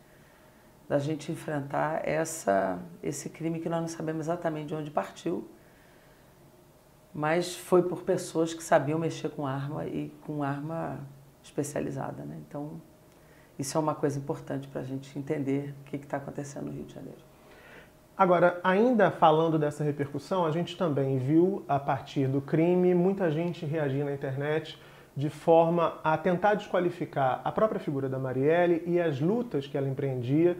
da 0.88 0.98
gente 0.98 1.30
enfrentar 1.30 2.06
essa, 2.06 2.80
esse 3.02 3.30
crime 3.30 3.60
que 3.60 3.68
nós 3.68 3.80
não 3.80 3.88
sabemos 3.88 4.26
exatamente 4.26 4.68
de 4.68 4.74
onde 4.74 4.90
partiu, 4.90 5.48
mas 7.14 7.54
foi 7.54 7.82
por 7.82 8.02
pessoas 8.02 8.52
que 8.52 8.62
sabiam 8.62 8.98
mexer 8.98 9.30
com 9.30 9.46
arma 9.46 9.86
e 9.86 10.10
com 10.26 10.42
arma 10.42 10.98
especializada. 11.42 12.24
Né? 12.24 12.40
Então, 12.48 12.80
isso 13.58 13.76
é 13.76 13.80
uma 13.80 13.94
coisa 13.94 14.18
importante 14.18 14.66
para 14.68 14.80
a 14.80 14.84
gente 14.84 15.16
entender 15.18 15.74
o 15.80 15.84
que 15.84 15.96
está 15.96 16.16
acontecendo 16.16 16.66
no 16.66 16.72
Rio 16.72 16.84
de 16.84 16.94
Janeiro. 16.94 17.20
Agora, 18.16 18.60
ainda 18.62 19.10
falando 19.10 19.58
dessa 19.58 19.82
repercussão, 19.82 20.44
a 20.44 20.50
gente 20.50 20.76
também 20.76 21.18
viu, 21.18 21.64
a 21.68 21.78
partir 21.78 22.26
do 22.26 22.40
crime, 22.40 22.94
muita 22.94 23.30
gente 23.30 23.64
reagir 23.64 24.04
na 24.04 24.12
internet 24.12 24.78
de 25.16 25.28
forma 25.28 25.94
a 26.02 26.16
tentar 26.16 26.54
desqualificar 26.54 27.40
a 27.44 27.52
própria 27.52 27.80
figura 27.80 28.08
da 28.08 28.18
Marielle 28.18 28.82
e 28.86 29.00
as 29.00 29.20
lutas 29.20 29.66
que 29.66 29.76
ela 29.76 29.88
empreendia, 29.88 30.56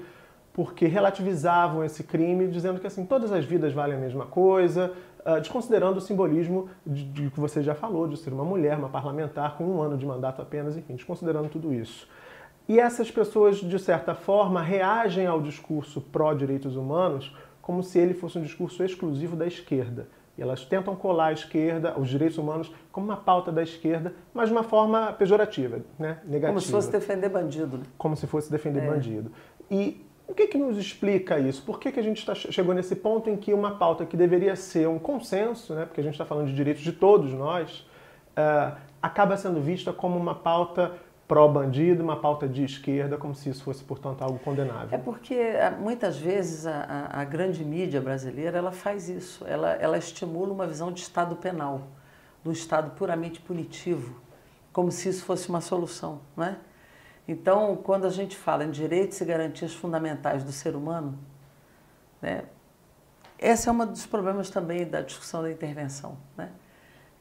porque 0.53 0.87
relativizavam 0.87 1.85
esse 1.85 2.03
crime, 2.03 2.49
dizendo 2.49 2.81
que 2.81 2.87
assim 2.87 3.07
todas 3.07 3.33
as 3.33 3.45
vidas 3.45 3.73
valem 3.73 3.97
a 3.97 4.01
mesma 4.01 4.27
coisa, 4.27 4.93
ah, 5.25 5.39
desconsiderando 5.39 5.99
o 5.99 6.01
simbolismo 6.01 6.69
de, 6.87 7.31
que 7.31 7.39
você 7.39 7.63
já 7.63 7.75
falou, 7.75 8.09
de 8.09 8.17
ser 8.17 8.33
uma 8.33 8.45
mulher, 8.45 8.77
uma 8.77 8.89
parlamentar 8.89 9.57
com 9.57 9.65
um 9.65 9.83
ano 9.83 9.97
de 9.97 10.07
mandato 10.07 10.41
apenas, 10.41 10.77
enfim, 10.77 10.95
desconsiderando 10.95 11.49
tudo 11.49 11.73
isso. 11.73 12.09
E 12.69 12.79
essas 12.79 13.11
pessoas, 13.11 13.57
de 13.57 13.79
certa 13.79 14.15
forma, 14.15 14.63
reagem 14.63 15.27
ao 15.27 15.41
discurso 15.41 16.01
pró-direitos 16.01 16.77
humanos 16.77 17.35
como 17.61 17.83
se 17.83 17.99
ele 17.99 18.15
fosse 18.15 18.39
um 18.39 18.43
discurso 18.43 18.83
exclusivo 18.83 19.37
da 19.37 19.47
esquerda. 19.47 20.09
E 20.41 20.43
elas 20.43 20.65
tentam 20.65 20.97
colar 20.97 21.27
a 21.27 21.33
esquerda, 21.35 21.95
os 22.01 22.09
direitos 22.09 22.39
humanos, 22.39 22.73
como 22.91 23.05
uma 23.05 23.19
pauta 23.19 23.53
da 23.53 23.63
esquerda, 23.63 24.15
mas 24.33 24.49
de 24.49 24.55
uma 24.55 24.63
forma 24.63 25.13
pejorativa, 25.13 25.81
né? 25.99 26.19
negativa. 26.25 26.47
Como 26.47 26.61
se 26.63 26.71
fosse 26.73 26.91
defender 26.91 27.29
bandido. 27.29 27.77
Né? 27.77 27.85
Como 27.99 28.17
se 28.17 28.27
fosse 28.27 28.51
defender 28.51 28.83
é. 28.83 28.87
bandido. 28.89 29.31
E 29.71 30.03
o 30.27 30.33
que, 30.33 30.47
que 30.47 30.57
nos 30.57 30.79
explica 30.79 31.39
isso? 31.39 31.63
Por 31.63 31.79
que, 31.79 31.93
que 31.93 32.01
a 32.01 32.03
gente 32.03 32.25
tá, 32.25 32.35
chegou 32.35 32.75
nesse 32.75 32.97
ponto 32.97 33.29
em 33.29 33.37
que 33.37 33.53
uma 33.53 33.73
pauta 33.73 34.07
que 34.07 34.17
deveria 34.17 34.57
ser 34.57 34.89
um 34.89 34.99
consenso, 34.99 35.75
né, 35.75 35.85
porque 35.85 36.01
a 36.01 36.05
gente 36.05 36.15
está 36.15 36.25
falando 36.25 36.47
de 36.47 36.55
direitos 36.55 36.83
de 36.83 36.93
todos 36.93 37.31
nós, 37.35 37.87
uh, 38.31 38.75
acaba 39.03 39.37
sendo 39.37 39.61
vista 39.61 39.93
como 39.93 40.17
uma 40.17 40.35
pauta 40.35 40.93
pró-bandido, 41.31 42.03
uma 42.03 42.17
pauta 42.17 42.49
de 42.49 42.65
esquerda, 42.65 43.17
como 43.17 43.37
se 43.37 43.49
isso 43.49 43.63
fosse, 43.63 43.85
portanto, 43.85 44.21
algo 44.23 44.41
condenável. 44.41 44.89
É 44.91 45.01
porque 45.01 45.33
eh, 45.33 45.71
muitas 45.71 46.17
vezes 46.17 46.67
a, 46.67 47.09
a, 47.09 47.23
grande 47.23 47.65
mídia 47.65 48.01
brasileira 48.01 48.59
ela 48.59 48.73
faz 48.73 49.09
isso, 49.09 49.47
ela, 49.47 49.71
ela 49.75 49.97
estimula 49.97 50.53
uma 50.53 50.67
visão 50.67 50.91
de 50.91 51.01
Estado 51.01 51.37
penal, 51.37 51.83
do 52.43 52.51
Estado 52.51 52.91
puramente 52.97 53.41
punitivo, 53.41 54.21
como 54.73 54.91
se 54.91 55.09
isso 55.09 55.25
fosse 55.25 55.49
uma 55.49 55.61
solução, 55.61 56.21
não 56.37 56.47
é? 56.47 56.57
Então, 57.29 57.77
quando 57.77 58.07
a 58.07 58.11
gente 58.11 58.37
fala 58.37 58.65
em 58.65 58.71
direitos 58.73 59.21
e 59.21 59.25
garantias 59.25 59.73
fundamentais 59.73 60.43
do 60.43 60.51
ser 60.51 60.75
humano, 60.75 61.17
né, 62.21 62.43
esse 63.39 63.69
é 63.69 63.73
um 63.73 63.87
dos 63.87 64.05
problemas 64.05 64.51
também 64.51 64.85
da 64.85 65.01
discussão 65.01 65.43
da 65.43 65.51
intervenção. 65.53 66.19
Né? 66.37 66.51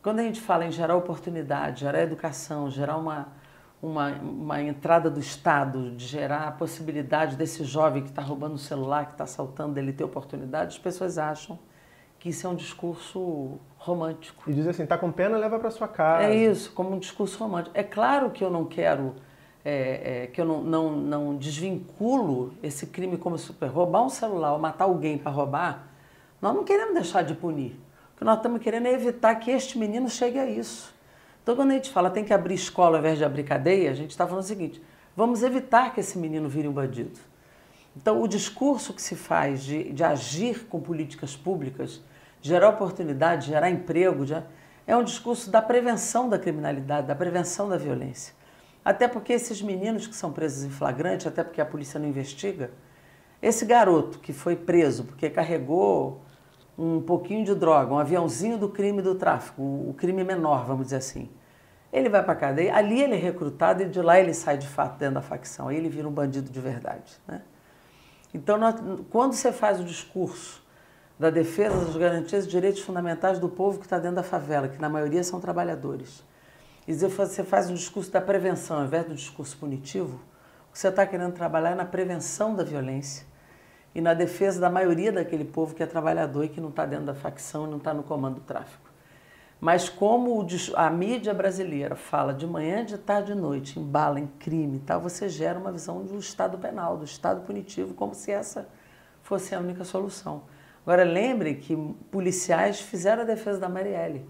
Quando 0.02 0.18
a 0.18 0.24
gente 0.24 0.42
fala 0.42 0.66
em 0.66 0.72
gerar 0.72 0.96
oportunidade, 0.96 1.82
gerar 1.82 2.02
educação, 2.02 2.72
gerar 2.72 2.98
uma, 2.98 3.28
uma, 3.82 4.12
uma 4.16 4.62
entrada 4.62 5.10
do 5.10 5.20
Estado, 5.20 5.92
de 5.92 6.06
gerar 6.06 6.48
a 6.48 6.52
possibilidade 6.52 7.36
desse 7.36 7.64
jovem 7.64 8.04
que 8.04 8.10
está 8.10 8.22
roubando 8.22 8.56
o 8.56 8.58
celular, 8.58 9.06
que 9.06 9.12
está 9.14 9.24
assaltando, 9.24 9.74
dele 9.74 9.94
ter 9.94 10.04
oportunidade, 10.04 10.76
as 10.76 10.78
pessoas 10.78 11.18
acham 11.18 11.58
que 12.20 12.30
isso 12.30 12.46
é 12.46 12.50
um 12.50 12.56
discurso 12.56 13.58
romântico. 13.78 14.44
E 14.50 14.54
diz 14.54 14.68
assim, 14.68 14.84
está 14.84 14.98
com 14.98 15.10
pena, 15.10 15.38
leva 15.38 15.58
para 15.58 15.72
sua 15.72 15.88
casa. 15.88 16.26
É 16.26 16.36
isso, 16.36 16.74
como 16.74 16.94
um 16.94 17.00
discurso 17.00 17.40
romântico. 17.40 17.78
É 17.78 17.84
claro 17.84 18.30
que 18.30 18.44
eu 18.44 18.50
não 18.50 18.66
quero, 18.66 19.16
é, 19.64 20.24
é, 20.24 20.28
que 20.28 20.42
eu 20.42 20.46
não, 20.46 20.62
não, 20.62 20.92
não 20.92 21.38
desvinculo 21.38 22.54
esse 22.62 22.88
crime 22.88 23.18
como 23.18 23.38
super. 23.38 23.68
Roubar 23.68 24.04
um 24.04 24.10
celular 24.10 24.52
ou 24.52 24.60
matar 24.60 24.84
alguém 24.84 25.18
para 25.18 25.32
roubar, 25.32 25.88
nós 26.42 26.54
não 26.54 26.66
queremos 26.66 26.94
deixar 26.94 27.24
de 27.24 27.34
punir. 27.34 27.80
O 28.14 28.18
que 28.18 28.26
nós 28.26 28.36
estamos 28.36 28.62
querendo 28.62 28.88
é 28.88 28.92
evitar 28.92 29.34
que 29.36 29.50
este 29.50 29.78
menino 29.78 30.10
chegue 30.10 30.38
a 30.38 30.46
isso. 30.46 30.94
Então, 31.50 31.56
quando 31.56 31.72
a 31.72 31.74
gente 31.74 31.90
fala 31.90 32.12
tem 32.12 32.24
que 32.24 32.32
abrir 32.32 32.54
escola 32.54 32.98
ao 32.98 33.00
invés 33.00 33.18
de 33.18 33.26
abrir 33.26 33.42
cadeia, 33.42 33.90
a 33.90 33.94
gente 33.96 34.12
está 34.12 34.28
falando 34.28 34.44
o 34.44 34.48
seguinte: 34.48 34.80
vamos 35.18 35.42
evitar 35.42 35.92
que 35.92 36.00
esse 36.00 36.16
menino 36.16 36.48
vire 36.48 36.68
um 36.68 36.72
bandido. 36.72 37.20
Então, 37.98 38.22
o 38.22 38.28
discurso 38.28 38.94
que 38.94 39.02
se 39.02 39.16
faz 39.16 39.64
de, 39.64 39.92
de 39.92 40.04
agir 40.04 40.68
com 40.68 40.80
políticas 40.80 41.36
públicas, 41.36 42.04
gerar 42.40 42.70
oportunidade, 42.70 43.48
gerar 43.48 43.68
emprego, 43.68 44.28
já, 44.28 44.44
é 44.86 44.96
um 44.96 45.04
discurso 45.04 45.50
da 45.50 45.60
prevenção 45.60 46.30
da 46.30 46.38
criminalidade, 46.38 47.08
da 47.08 47.16
prevenção 47.16 47.68
da 47.68 47.78
violência. 47.78 48.36
Até 48.86 49.08
porque 49.08 49.34
esses 49.34 49.60
meninos 49.60 50.06
que 50.06 50.16
são 50.16 50.32
presos 50.32 50.64
em 50.64 50.70
flagrante, 50.70 51.28
até 51.28 51.44
porque 51.44 51.60
a 51.60 51.66
polícia 51.66 52.00
não 52.00 52.08
investiga, 52.08 52.70
esse 53.42 53.66
garoto 53.66 54.20
que 54.20 54.32
foi 54.32 54.56
preso 54.56 55.04
porque 55.04 55.28
carregou 55.32 56.22
um 56.78 57.02
pouquinho 57.02 57.44
de 57.44 57.56
droga, 57.56 57.92
um 57.92 57.98
aviãozinho 57.98 58.60
do 58.60 58.70
crime 58.70 59.02
do 59.02 59.16
tráfico, 59.16 59.64
o 59.64 59.96
crime 59.98 60.24
menor, 60.24 60.64
vamos 60.68 60.84
dizer 60.84 60.98
assim. 60.98 61.28
Ele 61.92 62.08
vai 62.08 62.24
para 62.24 62.34
a 62.34 62.36
cadeia, 62.36 62.76
ali 62.76 63.02
ele 63.02 63.16
é 63.16 63.18
recrutado 63.18 63.82
e 63.82 63.86
de 63.90 64.02
lá 64.02 64.20
ele 64.20 64.34
sai 64.34 64.58
de 64.58 64.68
fato 64.68 64.98
dentro 64.98 65.16
da 65.16 65.22
facção, 65.22 65.70
aí 65.70 65.78
ele 65.78 65.90
vira 65.90 66.08
um 66.08 66.12
bandido 66.12 66.52
de 66.52 66.60
verdade. 66.60 67.20
Né? 67.28 67.42
Então, 68.34 68.58
nós, 68.58 68.76
quando 69.10 69.34
você 69.34 69.52
faz 69.52 69.80
o 69.80 69.84
discurso 69.84 70.62
da 71.18 71.30
defesa 71.30 71.84
das 71.84 71.96
garantias 71.96 72.46
e 72.46 72.48
direitos 72.48 72.82
fundamentais 72.82 73.40
do 73.40 73.50
povo 73.50 73.80
que 73.80 73.86
está 73.86 73.98
dentro 73.98 74.18
da 74.18 74.24
favela, 74.24 74.68
que 74.68 74.80
na 74.80 74.88
maioria 74.88 75.24
são 75.24 75.40
trabalhadores, 75.40 76.24
e 76.88 76.94
você 76.94 77.44
faz 77.44 77.70
um 77.70 77.74
discurso 77.74 78.12
da 78.12 78.22
prevenção 78.22 78.78
ao 78.78 78.86
invés 78.86 79.06
do 79.06 79.14
discurso 79.14 79.58
punitivo, 79.58 80.20
o 80.70 80.74
que 80.74 80.80
você 80.80 80.88
está 80.88 81.06
querendo 81.06 81.34
trabalhar 81.34 81.72
é 81.72 81.76
na 81.76 81.86
prevenção 81.86 82.56
da 82.56 82.64
violência 82.64 83.26
e 83.94 84.02
na 84.02 84.14
defesa 84.14 84.60
da 84.60 84.70
maioria 84.70 85.12
daquele 85.12 85.46
povo 85.46 85.76
que 85.76 85.84
é 85.84 85.86
trabalhador 85.86 86.44
e 86.44 86.50
que 86.50 86.62
não 86.62 86.70
está 86.70 86.86
dentro 86.86 87.06
da 87.06 87.14
facção 87.14 87.68
e 87.68 87.70
não 87.70 87.78
está 87.78 87.94
no 87.94 88.04
comando 88.04 88.36
do 88.36 88.42
tráfico. 88.42 88.89
Mas 89.60 89.90
como 89.90 90.46
a 90.76 90.90
mídia 90.90 91.34
brasileira 91.34 91.96
fala 91.96 92.34
de 92.34 92.48
manhã, 92.48 92.86
de 92.86 92.98
tarde, 92.98 93.34
de 93.34 93.40
noite, 93.40 93.78
embala 93.78 94.20
em 94.20 94.28
crime 94.40 94.78
e 94.78 94.80
tal, 94.80 95.02
você 95.02 95.28
gera 95.28 95.60
uma 95.60 95.72
visão 95.72 96.02
do 96.02 96.18
Estado 96.18 96.58
penal, 96.58 96.96
do 96.96 97.04
Estado 97.04 97.42
punitivo, 97.42 97.94
como 97.94 98.14
se 98.14 98.32
essa 98.32 98.70
fosse 99.22 99.54
a 99.54 99.60
única 99.60 99.84
solução. 99.84 100.44
Agora 100.86 101.04
lembre 101.04 101.56
que 101.56 101.76
policiais 102.10 102.80
fizeram 102.80 103.24
a 103.24 103.26
defesa 103.26 103.60
da 103.60 103.68
Marielle, 103.68 104.26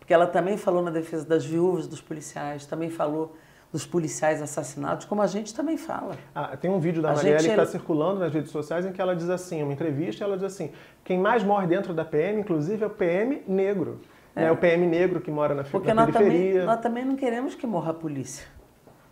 porque 0.00 0.12
ela 0.12 0.26
também 0.26 0.56
falou 0.56 0.82
na 0.82 0.90
defesa 0.90 1.24
das 1.24 1.44
viúvas 1.44 1.86
dos 1.86 2.00
policiais, 2.00 2.66
também 2.66 2.90
falou 2.90 3.36
dos 3.72 3.86
policiais 3.86 4.42
assassinados, 4.42 5.04
como 5.06 5.22
a 5.22 5.26
gente 5.26 5.54
também 5.54 5.76
fala. 5.76 6.16
Ah, 6.34 6.56
tem 6.56 6.70
um 6.70 6.80
vídeo 6.80 7.00
da 7.00 7.10
a 7.10 7.14
Marielle 7.14 7.38
gente... 7.38 7.54
que 7.54 7.60
está 7.60 7.70
circulando 7.70 8.18
nas 8.18 8.32
redes 8.32 8.50
sociais 8.50 8.84
em 8.84 8.92
que 8.92 9.00
ela 9.00 9.14
diz 9.14 9.30
assim, 9.30 9.62
uma 9.62 9.72
entrevista, 9.72 10.24
ela 10.24 10.36
diz 10.36 10.44
assim, 10.44 10.72
quem 11.04 11.18
mais 11.18 11.44
morre 11.44 11.68
dentro 11.68 11.94
da 11.94 12.04
PM, 12.04 12.40
inclusive, 12.40 12.82
é 12.82 12.86
o 12.86 12.90
PM 12.90 13.42
negro. 13.46 14.00
É. 14.36 14.42
Né? 14.42 14.52
O 14.52 14.56
PM 14.56 14.86
negro 14.86 15.20
que 15.20 15.30
mora 15.30 15.54
na, 15.54 15.64
Porque 15.64 15.88
na 15.88 16.06
nós 16.06 16.14
periferia. 16.14 16.52
Também, 16.52 16.66
nós 16.66 16.80
também 16.80 17.04
não 17.04 17.16
queremos 17.16 17.54
que 17.54 17.66
morra 17.66 17.90
a 17.90 17.94
polícia. 17.94 18.46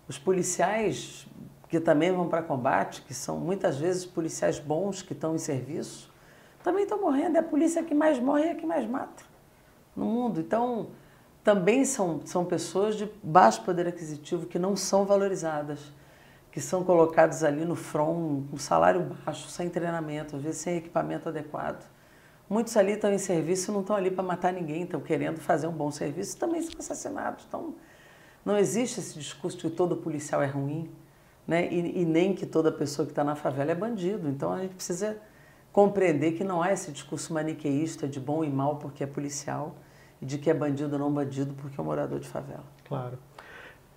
Os 0.07 0.19
policiais 0.19 1.27
que 1.69 1.81
também 1.81 2.13
vão 2.13 2.29
para 2.29 2.43
combate, 2.43 3.03
que 3.03 3.15
são 3.15 3.39
muitas 3.39 3.79
vezes 3.79 4.05
policiais 4.05 4.61
bons 4.61 5.03
que 5.03 5.15
estão 5.15 5.35
em 5.35 5.39
serviço, 5.39 6.13
também 6.63 6.85
estão 6.85 7.01
morrendo. 7.01 7.37
É 7.37 7.41
a 7.41 7.43
polícia 7.43 7.83
que 7.83 7.95
mais 7.95 8.21
morre 8.21 8.47
e 8.47 8.51
a 8.51 8.55
que 8.55 8.67
mais 8.67 8.87
mata 8.87 9.25
no 9.97 10.05
mundo. 10.05 10.41
Então, 10.41 10.89
também 11.43 11.85
são, 11.85 12.21
são 12.25 12.45
pessoas 12.45 12.97
de 12.97 13.11
baixo 13.23 13.63
poder 13.63 13.89
aquisitivo 13.89 14.47
que 14.47 14.59
não 14.59 14.77
são 14.77 15.05
valorizadas, 15.05 15.81
que 16.53 16.61
são 16.61 16.85
colocados 16.85 17.43
ali 17.43 17.65
no 17.65 17.75
front 17.75 18.45
com 18.51 18.57
salário 18.57 19.15
baixo, 19.25 19.49
sem 19.49 19.69
treinamento, 19.69 20.37
às 20.37 20.43
vezes 20.43 20.61
sem 20.61 20.77
equipamento 20.77 21.29
adequado. 21.29 21.85
Muitos 22.49 22.77
ali 22.77 22.93
estão 22.93 23.13
em 23.13 23.19
serviço 23.19 23.73
não 23.73 23.81
estão 23.81 23.97
ali 23.97 24.11
para 24.11 24.23
matar 24.23 24.53
ninguém, 24.53 24.83
estão 24.83 25.01
querendo 25.01 25.41
fazer 25.41 25.67
um 25.67 25.73
bom 25.73 25.91
serviço, 25.91 26.37
também 26.37 26.61
são 26.63 26.75
assassinados. 26.79 27.45
Então, 27.49 27.75
não 28.45 28.59
existe 28.59 29.01
esse 29.01 29.19
discurso 29.19 29.57
de 29.57 29.65
que 29.65 29.71
todo 29.71 29.97
policial 29.97 30.43
é 30.43 30.47
ruim, 30.47 30.91
né? 31.47 31.67
e, 31.73 32.03
e 32.03 32.05
nem 32.05 32.35
que 32.35 32.45
toda 32.45 32.71
pessoa 32.71 33.07
que 33.07 33.13
está 33.13 33.25
na 33.25 33.35
favela 33.35 33.71
é 33.71 33.75
bandido. 33.75 34.29
Então, 34.29 34.53
a 34.53 34.61
gente 34.61 34.75
precisa 34.75 35.17
compreender 35.73 36.33
que 36.33 36.45
não 36.45 36.63
há 36.63 36.73
esse 36.73 36.93
discurso 36.93 37.33
maniqueísta 37.33 38.07
de 38.07 38.21
bom 38.21 38.45
e 38.45 38.51
mal 38.51 38.77
porque 38.77 39.03
é 39.03 39.07
policial 39.07 39.75
e 40.23 40.27
de 40.27 40.39
que 40.39 40.49
é 40.49 40.55
bandido 40.55 40.93
ou 40.93 40.99
não 40.99 41.11
bandido 41.11 41.55
porque 41.55 41.81
é 41.81 41.83
um 41.83 41.87
morador 41.87 42.21
de 42.21 42.29
favela. 42.29 42.65
Claro. 42.87 43.19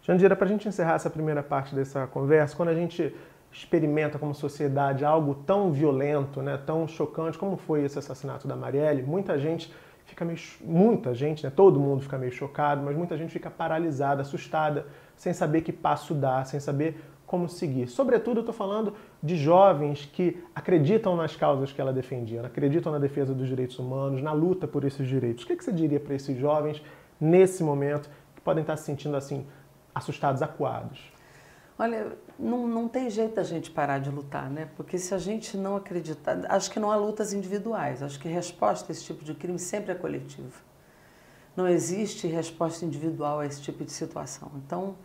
Jandira, 0.01 0.35
para 0.35 0.45
a 0.45 0.49
gente 0.49 0.67
encerrar 0.67 0.95
essa 0.95 1.09
primeira 1.09 1.43
parte 1.43 1.75
dessa 1.75 2.07
conversa, 2.07 2.55
quando 2.55 2.69
a 2.69 2.73
gente 2.73 3.13
experimenta 3.57 4.19
como 4.19 4.35
sociedade 4.35 5.03
algo 5.03 5.33
tão 5.33 5.71
violento, 5.71 6.41
né, 6.43 6.57
tão 6.63 6.87
chocante 6.87 7.37
como 7.37 7.57
foi 7.57 7.83
esse 7.83 7.97
assassinato 7.97 8.47
da 8.47 8.55
Marielle, 8.55 9.01
muita 9.01 9.37
gente 9.39 9.73
fica 10.05 10.23
meio 10.23 10.37
muita 10.61 11.13
gente, 11.15 11.43
né, 11.43 11.51
todo 11.53 11.79
mundo 11.79 12.03
fica 12.03 12.17
meio 12.19 12.31
chocado, 12.31 12.83
mas 12.83 12.95
muita 12.95 13.17
gente 13.17 13.31
fica 13.31 13.49
paralisada, 13.49 14.21
assustada, 14.21 14.85
sem 15.15 15.33
saber 15.33 15.61
que 15.61 15.73
passo 15.73 16.13
dar, 16.13 16.45
sem 16.45 16.59
saber 16.59 17.01
como 17.25 17.49
seguir. 17.49 17.87
Sobretudo, 17.87 18.37
eu 18.37 18.41
estou 18.41 18.53
falando 18.53 18.93
de 19.21 19.35
jovens 19.35 20.05
que 20.05 20.41
acreditam 20.55 21.15
nas 21.15 21.35
causas 21.35 21.73
que 21.73 21.81
ela 21.81 21.91
defendia, 21.91 22.45
acreditam 22.45 22.91
na 22.91 22.99
defesa 22.99 23.33
dos 23.33 23.47
direitos 23.47 23.77
humanos, 23.79 24.21
na 24.21 24.31
luta 24.31 24.67
por 24.67 24.85
esses 24.85 25.05
direitos. 25.05 25.43
O 25.43 25.47
que 25.47 25.61
você 25.61 25.73
diria 25.73 25.99
para 25.99 26.15
esses 26.15 26.37
jovens 26.37 26.81
nesse 27.19 27.63
momento 27.63 28.09
que 28.35 28.41
podem 28.41 28.61
estar 28.61 28.77
se 28.77 28.83
sentindo 28.83 29.17
assim 29.17 29.45
assustados, 29.93 30.41
acuados? 30.41 31.16
Olha, 31.79 32.17
não, 32.39 32.67
não 32.67 32.87
tem 32.87 33.07
jeito 33.07 33.35
da 33.35 33.43
gente 33.43 33.69
parar 33.69 33.99
de 33.99 34.09
lutar, 34.09 34.49
né? 34.49 34.67
Porque 34.75 34.97
se 34.97 35.13
a 35.13 35.19
gente 35.19 35.55
não 35.55 35.75
acreditar, 35.75 36.39
acho 36.49 36.71
que 36.71 36.79
não 36.79 36.91
há 36.91 36.95
lutas 36.95 37.33
individuais, 37.33 38.01
acho 38.01 38.19
que 38.19 38.27
resposta 38.27 38.91
a 38.91 38.93
esse 38.93 39.03
tipo 39.03 39.23
de 39.23 39.35
crime 39.35 39.59
sempre 39.59 39.91
é 39.91 39.95
coletiva. 39.95 40.59
Não 41.55 41.67
existe 41.67 42.25
resposta 42.25 42.83
individual 42.83 43.39
a 43.39 43.45
esse 43.45 43.61
tipo 43.61 43.85
de 43.85 43.91
situação. 43.91 44.51
Então, 44.55 44.95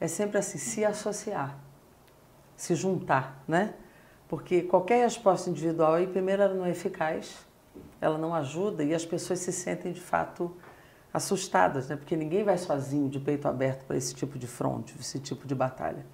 é 0.00 0.06
sempre 0.06 0.38
assim, 0.38 0.58
se 0.58 0.84
associar, 0.84 1.58
se 2.56 2.76
juntar, 2.76 3.42
né? 3.46 3.74
Porque 4.28 4.62
qualquer 4.62 5.02
resposta 5.02 5.50
individual 5.50 5.94
aí, 5.94 6.06
primeiro, 6.06 6.42
ela 6.42 6.54
não 6.54 6.64
é 6.64 6.70
eficaz, 6.70 7.44
ela 8.00 8.16
não 8.16 8.32
ajuda 8.32 8.84
e 8.84 8.94
as 8.94 9.04
pessoas 9.04 9.40
se 9.40 9.52
sentem 9.52 9.92
de 9.92 10.00
fato 10.00 10.54
assustadas, 11.12 11.88
né? 11.88 11.96
Porque 11.96 12.14
ninguém 12.14 12.44
vai 12.44 12.56
sozinho 12.56 13.08
de 13.08 13.18
peito 13.18 13.48
aberto 13.48 13.84
para 13.84 13.96
esse 13.96 14.14
tipo 14.14 14.38
de 14.38 14.46
fronte, 14.46 14.94
esse 14.98 15.18
tipo 15.18 15.44
de 15.46 15.54
batalha. 15.56 16.06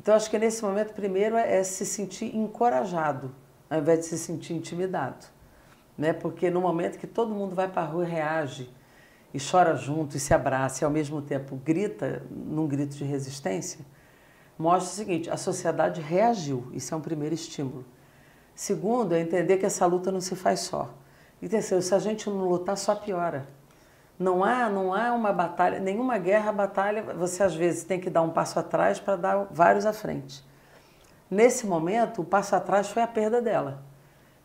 Então, 0.00 0.14
acho 0.14 0.30
que 0.30 0.38
nesse 0.38 0.62
momento, 0.62 0.94
primeiro, 0.94 1.36
é, 1.36 1.58
é 1.58 1.64
se 1.64 1.84
sentir 1.84 2.34
encorajado, 2.34 3.34
ao 3.68 3.78
invés 3.78 4.00
de 4.00 4.06
se 4.06 4.18
sentir 4.18 4.54
intimidado. 4.54 5.26
Né? 5.96 6.12
Porque 6.12 6.50
no 6.50 6.60
momento 6.60 6.98
que 6.98 7.06
todo 7.06 7.34
mundo 7.34 7.54
vai 7.54 7.68
para 7.68 7.82
a 7.82 7.84
rua 7.84 8.04
e 8.04 8.08
reage, 8.08 8.70
e 9.34 9.38
chora 9.38 9.74
junto, 9.74 10.16
e 10.16 10.20
se 10.20 10.32
abraça, 10.32 10.82
e 10.82 10.84
ao 10.84 10.90
mesmo 10.90 11.20
tempo 11.20 11.56
grita 11.56 12.22
num 12.30 12.66
grito 12.66 12.96
de 12.96 13.04
resistência, 13.04 13.84
mostra 14.58 14.90
o 14.90 14.94
seguinte: 14.94 15.30
a 15.30 15.36
sociedade 15.36 16.00
reagiu, 16.00 16.68
isso 16.72 16.94
é 16.94 16.96
um 16.96 17.00
primeiro 17.00 17.34
estímulo. 17.34 17.84
Segundo, 18.54 19.14
é 19.14 19.20
entender 19.20 19.58
que 19.58 19.66
essa 19.66 19.86
luta 19.86 20.10
não 20.10 20.20
se 20.20 20.34
faz 20.34 20.60
só. 20.60 20.94
E 21.40 21.48
terceiro, 21.48 21.82
se 21.82 21.94
a 21.94 21.98
gente 21.98 22.28
não 22.28 22.48
lutar, 22.48 22.76
só 22.76 22.94
piora. 22.94 23.46
Não 24.18 24.42
há, 24.42 24.68
não 24.68 24.92
há 24.92 25.12
uma 25.12 25.32
batalha, 25.32 25.78
nenhuma 25.78 26.18
guerra, 26.18 26.50
batalha, 26.50 27.02
você 27.14 27.42
às 27.42 27.54
vezes 27.54 27.84
tem 27.84 28.00
que 28.00 28.10
dar 28.10 28.22
um 28.22 28.30
passo 28.30 28.58
atrás 28.58 28.98
para 28.98 29.14
dar 29.14 29.46
vários 29.50 29.86
à 29.86 29.92
frente. 29.92 30.44
Nesse 31.30 31.66
momento, 31.66 32.22
o 32.22 32.24
passo 32.24 32.56
atrás 32.56 32.88
foi 32.88 33.02
a 33.02 33.06
perda 33.06 33.40
dela. 33.40 33.82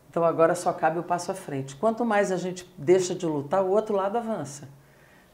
Então 0.08 0.22
agora 0.24 0.54
só 0.54 0.72
cabe 0.72 1.00
o 1.00 1.02
passo 1.02 1.32
à 1.32 1.34
frente. 1.34 1.74
Quanto 1.74 2.04
mais 2.04 2.30
a 2.30 2.36
gente 2.36 2.72
deixa 2.78 3.16
de 3.16 3.26
lutar, 3.26 3.64
o 3.64 3.70
outro 3.70 3.96
lado 3.96 4.16
avança. 4.16 4.68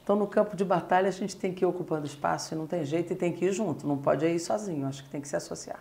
Então 0.03 0.17
no 0.17 0.27
campo 0.27 0.57
de 0.57 0.65
batalha 0.65 1.09
a 1.09 1.13
gente 1.13 1.37
tem 1.37 1.53
que 1.53 1.63
ir 1.63 1.67
ocupando 1.67 2.07
espaço 2.07 2.55
e 2.55 2.57
não 2.57 2.67
tem 2.67 2.83
jeito 2.83 3.13
e 3.13 3.17
tem 3.17 3.31
que 3.31 3.45
ir 3.45 3.53
junto, 3.53 3.87
não 3.87 3.99
pode 3.99 4.25
ir 4.25 4.39
sozinho, 4.39 4.87
acho 4.87 5.05
que 5.05 5.11
tem 5.11 5.21
que 5.21 5.29
se 5.29 5.37
associar. 5.37 5.81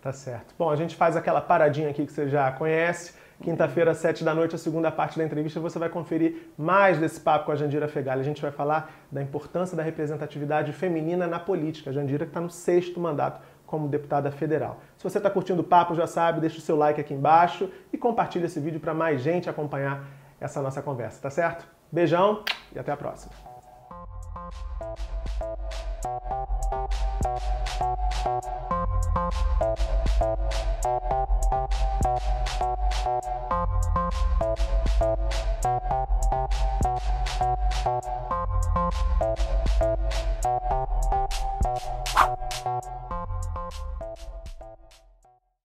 Tá 0.00 0.12
certo. 0.12 0.54
Bom, 0.58 0.70
a 0.70 0.76
gente 0.76 0.96
faz 0.96 1.14
aquela 1.14 1.42
paradinha 1.42 1.90
aqui 1.90 2.06
que 2.06 2.12
você 2.12 2.26
já 2.28 2.50
conhece. 2.52 3.12
Quinta-feira, 3.42 3.90
às 3.90 3.98
sete 3.98 4.24
da 4.24 4.34
noite, 4.34 4.54
a 4.54 4.58
segunda 4.58 4.90
parte 4.90 5.18
da 5.18 5.24
entrevista, 5.24 5.60
você 5.60 5.78
vai 5.78 5.88
conferir 5.88 6.48
mais 6.56 6.98
desse 6.98 7.20
papo 7.20 7.46
com 7.46 7.52
a 7.52 7.54
Jandira 7.54 7.86
Fegali. 7.86 8.20
A 8.20 8.24
gente 8.24 8.40
vai 8.40 8.50
falar 8.50 8.90
da 9.12 9.22
importância 9.22 9.76
da 9.76 9.82
representatividade 9.82 10.72
feminina 10.72 11.26
na 11.26 11.38
política. 11.38 11.90
A 11.90 11.92
Jandira 11.92 12.24
que 12.24 12.30
está 12.30 12.40
no 12.40 12.50
sexto 12.50 12.98
mandato 12.98 13.40
como 13.66 13.88
deputada 13.88 14.30
federal. 14.30 14.80
Se 14.96 15.04
você 15.04 15.18
está 15.18 15.28
curtindo 15.28 15.60
o 15.60 15.64
papo, 15.64 15.94
já 15.94 16.06
sabe, 16.06 16.40
deixa 16.40 16.58
o 16.58 16.60
seu 16.60 16.76
like 16.76 17.00
aqui 17.00 17.12
embaixo 17.12 17.68
e 17.92 17.98
compartilha 17.98 18.46
esse 18.46 18.60
vídeo 18.60 18.80
para 18.80 18.94
mais 18.94 19.20
gente 19.20 19.50
acompanhar 19.50 20.04
essa 20.40 20.62
nossa 20.62 20.80
conversa, 20.80 21.20
tá 21.20 21.30
certo? 21.30 21.66
Beijão 21.90 22.42
e 22.74 22.78
até 22.78 22.92
a 22.92 22.96
próxima. 22.96 23.45
you 24.52 24.96